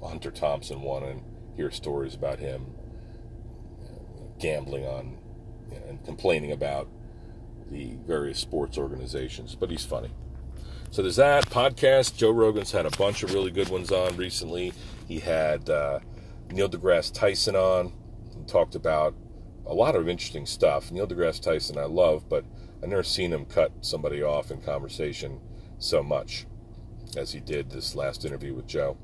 Hunter 0.00 0.30
Thompson 0.30 0.82
one 0.82 1.02
and 1.02 1.22
hear 1.56 1.72
stories 1.72 2.14
about 2.14 2.38
him 2.38 2.66
gambling 4.38 4.86
on 4.86 5.18
and 5.88 6.04
complaining 6.04 6.52
about 6.52 6.88
the 7.68 7.96
various 8.06 8.38
sports 8.38 8.78
organizations. 8.78 9.56
But 9.56 9.72
he's 9.72 9.84
funny. 9.84 10.12
So 10.92 11.02
there's 11.02 11.16
that 11.16 11.48
podcast. 11.50 12.16
Joe 12.16 12.32
Rogan's 12.32 12.72
had 12.72 12.84
a 12.84 12.90
bunch 12.90 13.22
of 13.22 13.32
really 13.32 13.52
good 13.52 13.68
ones 13.68 13.92
on 13.92 14.16
recently. 14.16 14.72
He 15.06 15.20
had 15.20 15.70
uh, 15.70 16.00
Neil 16.50 16.68
deGrasse 16.68 17.14
Tyson 17.14 17.54
on 17.54 17.92
and 18.34 18.48
talked 18.48 18.74
about 18.74 19.14
a 19.66 19.72
lot 19.72 19.94
of 19.94 20.08
interesting 20.08 20.46
stuff. 20.46 20.90
Neil 20.90 21.06
deGrasse 21.06 21.40
Tyson 21.40 21.78
I 21.78 21.84
love, 21.84 22.28
but 22.28 22.44
I've 22.82 22.88
never 22.88 23.04
seen 23.04 23.32
him 23.32 23.44
cut 23.44 23.70
somebody 23.82 24.20
off 24.20 24.50
in 24.50 24.62
conversation 24.62 25.40
so 25.78 26.02
much 26.02 26.46
as 27.16 27.30
he 27.30 27.38
did 27.38 27.70
this 27.70 27.94
last 27.94 28.24
interview 28.24 28.52
with 28.52 28.66
Joe. 28.66 28.96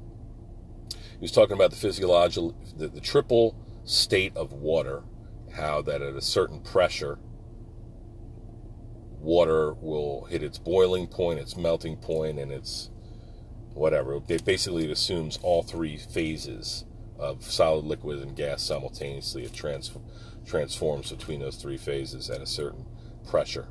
He 0.90 1.20
was 1.20 1.30
talking 1.30 1.54
about 1.54 1.70
the 1.70 1.76
physiological, 1.76 2.56
the, 2.76 2.88
the 2.88 3.00
triple 3.00 3.54
state 3.84 4.36
of 4.36 4.52
water, 4.52 5.04
how 5.54 5.82
that 5.82 6.02
at 6.02 6.16
a 6.16 6.20
certain 6.20 6.60
pressure, 6.60 7.20
water 9.26 9.74
will 9.74 10.24
hit 10.26 10.42
its 10.42 10.56
boiling 10.56 11.08
point, 11.08 11.40
its 11.40 11.56
melting 11.56 11.96
point, 11.96 12.38
and 12.38 12.52
its 12.52 12.90
whatever. 13.74 14.20
It 14.28 14.44
basically 14.44 14.90
assumes 14.90 15.38
all 15.42 15.64
three 15.64 15.96
phases 15.96 16.84
of 17.18 17.42
solid, 17.42 17.84
liquid, 17.84 18.20
and 18.20 18.36
gas 18.36 18.62
simultaneously. 18.62 19.42
It 19.42 19.52
trans- 19.52 19.90
transforms 20.46 21.10
between 21.10 21.40
those 21.40 21.56
three 21.56 21.76
phases 21.76 22.30
at 22.30 22.40
a 22.40 22.46
certain 22.46 22.86
pressure. 23.28 23.66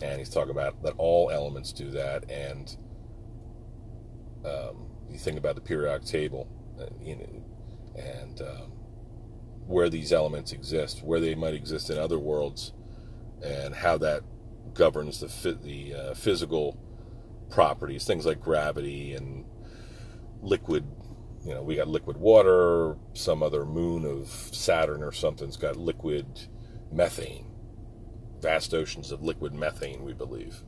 And 0.00 0.20
he's 0.20 0.30
talking 0.30 0.52
about 0.52 0.80
that 0.84 0.94
all 0.96 1.28
elements 1.30 1.72
do 1.72 1.90
that. 1.90 2.30
And 2.30 2.76
um, 4.44 4.86
you 5.10 5.18
think 5.18 5.38
about 5.38 5.56
the 5.56 5.60
periodic 5.60 6.06
table, 6.06 6.48
uh, 6.80 6.86
you 7.02 7.16
know, 7.16 7.44
and 7.96 8.40
um, 8.42 8.72
where 9.66 9.90
these 9.90 10.12
elements 10.12 10.52
exist, 10.52 11.02
where 11.02 11.18
they 11.18 11.34
might 11.34 11.54
exist 11.54 11.90
in 11.90 11.98
other 11.98 12.18
worlds, 12.18 12.72
and 13.42 13.74
how 13.74 13.98
that 13.98 14.22
governs 14.78 15.20
the 15.20 15.52
the 15.52 15.94
uh, 15.94 16.14
physical 16.14 16.78
properties, 17.50 18.04
things 18.04 18.24
like 18.24 18.40
gravity 18.40 19.12
and 19.12 19.44
liquid. 20.40 20.86
You 21.44 21.54
know, 21.54 21.62
we 21.62 21.76
got 21.76 21.88
liquid 21.88 22.16
water. 22.16 22.96
Some 23.12 23.42
other 23.42 23.64
moon 23.64 24.04
of 24.04 24.28
Saturn 24.28 25.02
or 25.02 25.12
something's 25.12 25.56
got 25.56 25.76
liquid 25.76 26.46
methane. 26.92 27.46
Vast 28.40 28.72
oceans 28.72 29.10
of 29.10 29.22
liquid 29.22 29.52
methane, 29.52 30.04
we 30.04 30.12
believe. 30.12 30.62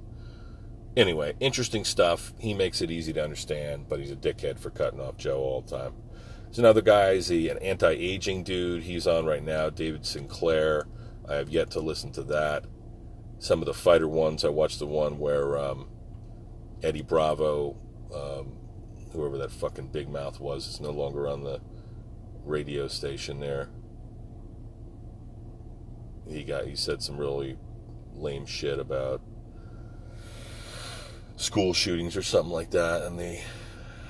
Anyway, 0.96 1.34
interesting 1.38 1.84
stuff. 1.84 2.32
He 2.38 2.52
makes 2.52 2.82
it 2.82 2.90
easy 2.90 3.12
to 3.12 3.22
understand, 3.22 3.88
but 3.88 4.00
he's 4.00 4.10
a 4.10 4.16
dickhead 4.16 4.58
for 4.58 4.70
cutting 4.70 5.00
off 5.00 5.16
Joe 5.16 5.38
all 5.38 5.60
the 5.60 5.76
time. 5.78 5.94
There's 6.44 6.58
another 6.58 6.82
guy, 6.82 7.14
he's 7.14 7.30
an 7.30 7.58
anti 7.58 7.92
aging 7.92 8.42
dude. 8.42 8.82
He's 8.82 9.06
on 9.06 9.24
right 9.24 9.42
now, 9.42 9.70
David 9.70 10.04
Sinclair. 10.04 10.88
I 11.28 11.34
have 11.34 11.48
yet 11.48 11.70
to 11.72 11.80
listen 11.80 12.10
to 12.12 12.24
that 12.24 12.64
some 13.40 13.60
of 13.60 13.66
the 13.66 13.74
fighter 13.74 14.06
ones. 14.06 14.44
I 14.44 14.50
watched 14.50 14.78
the 14.78 14.86
one 14.86 15.18
where 15.18 15.58
um, 15.58 15.88
Eddie 16.82 17.02
Bravo, 17.02 17.76
um, 18.14 18.52
whoever 19.12 19.38
that 19.38 19.50
fucking 19.50 19.88
big 19.88 20.08
mouth 20.08 20.38
was, 20.38 20.68
is 20.68 20.80
no 20.80 20.90
longer 20.90 21.26
on 21.26 21.42
the 21.42 21.60
radio 22.44 22.86
station 22.86 23.40
there. 23.40 23.70
He 26.28 26.44
got 26.44 26.66
he 26.66 26.76
said 26.76 27.02
some 27.02 27.16
really 27.16 27.56
lame 28.14 28.46
shit 28.46 28.78
about 28.78 29.22
school 31.36 31.72
shootings 31.72 32.16
or 32.16 32.22
something 32.22 32.52
like 32.52 32.70
that, 32.70 33.02
and 33.02 33.18
they 33.18 33.42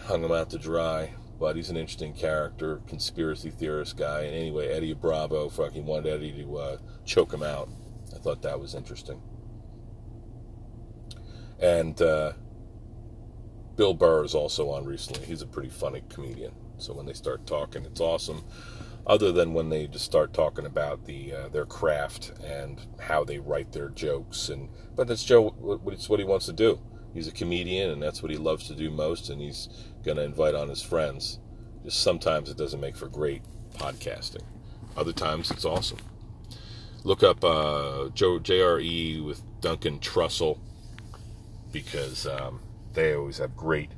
hung 0.04 0.24
him 0.24 0.32
out 0.32 0.50
to 0.50 0.58
dry. 0.58 1.14
But 1.38 1.56
he's 1.56 1.70
an 1.70 1.78
interesting 1.78 2.12
character, 2.12 2.82
conspiracy 2.86 3.48
theorist 3.50 3.96
guy. 3.96 4.24
And 4.24 4.34
anyway, 4.34 4.68
Eddie 4.68 4.92
Bravo 4.92 5.48
fucking 5.48 5.86
wanted 5.86 6.12
Eddie 6.12 6.32
to 6.42 6.56
uh, 6.58 6.76
choke 7.06 7.32
him 7.32 7.42
out. 7.42 7.70
Thought 8.22 8.42
that 8.42 8.60
was 8.60 8.74
interesting. 8.74 9.20
And 11.60 12.00
uh, 12.00 12.32
Bill 13.76 13.94
Burr 13.94 14.24
is 14.24 14.34
also 14.34 14.70
on 14.70 14.84
recently. 14.84 15.26
He's 15.26 15.42
a 15.42 15.46
pretty 15.46 15.70
funny 15.70 16.02
comedian. 16.08 16.52
So 16.78 16.94
when 16.94 17.06
they 17.06 17.12
start 17.12 17.46
talking, 17.46 17.84
it's 17.84 18.00
awesome. 18.00 18.44
Other 19.06 19.32
than 19.32 19.54
when 19.54 19.70
they 19.70 19.86
just 19.86 20.04
start 20.04 20.32
talking 20.32 20.66
about 20.66 21.06
the 21.06 21.32
uh, 21.32 21.48
their 21.48 21.64
craft 21.64 22.32
and 22.44 22.80
how 23.00 23.24
they 23.24 23.38
write 23.38 23.72
their 23.72 23.88
jokes, 23.88 24.50
and 24.50 24.68
but 24.94 25.08
that's 25.08 25.24
Joe. 25.24 25.80
It's 25.86 26.08
what 26.08 26.18
he 26.18 26.24
wants 26.24 26.46
to 26.46 26.52
do. 26.52 26.80
He's 27.14 27.26
a 27.26 27.32
comedian, 27.32 27.90
and 27.90 28.02
that's 28.02 28.22
what 28.22 28.30
he 28.30 28.36
loves 28.36 28.68
to 28.68 28.74
do 28.74 28.90
most. 28.90 29.30
And 29.30 29.40
he's 29.40 29.68
going 30.04 30.18
to 30.18 30.22
invite 30.22 30.54
on 30.54 30.68
his 30.68 30.82
friends. 30.82 31.40
Just 31.84 32.02
sometimes 32.02 32.50
it 32.50 32.58
doesn't 32.58 32.80
make 32.80 32.96
for 32.96 33.08
great 33.08 33.42
podcasting. 33.74 34.42
Other 34.96 35.12
times 35.12 35.50
it's 35.50 35.64
awesome. 35.64 35.98
Look 37.02 37.22
up 37.22 37.42
uh, 37.42 38.10
Joe 38.10 38.38
JRE 38.38 39.24
with 39.24 39.42
Duncan 39.60 40.00
Trussell 40.00 40.58
because 41.72 42.26
um, 42.26 42.60
they 42.92 43.14
always 43.14 43.38
have 43.38 43.56
great, 43.56 43.90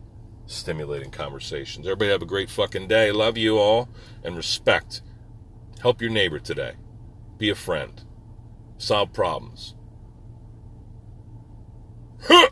stimulating 0.46 1.10
conversations. 1.10 1.86
Everybody 1.86 2.10
have 2.10 2.22
a 2.22 2.26
great 2.26 2.50
fucking 2.50 2.88
day. 2.88 3.10
Love 3.10 3.36
you 3.36 3.58
all 3.58 3.88
and 4.22 4.36
respect. 4.36 5.02
Help 5.80 6.00
your 6.00 6.10
neighbor 6.10 6.38
today. 6.38 6.74
Be 7.38 7.50
a 7.50 7.54
friend. 7.56 8.02
Solve 8.78 9.12
problems. 9.12 9.74
Huh! 12.22 12.48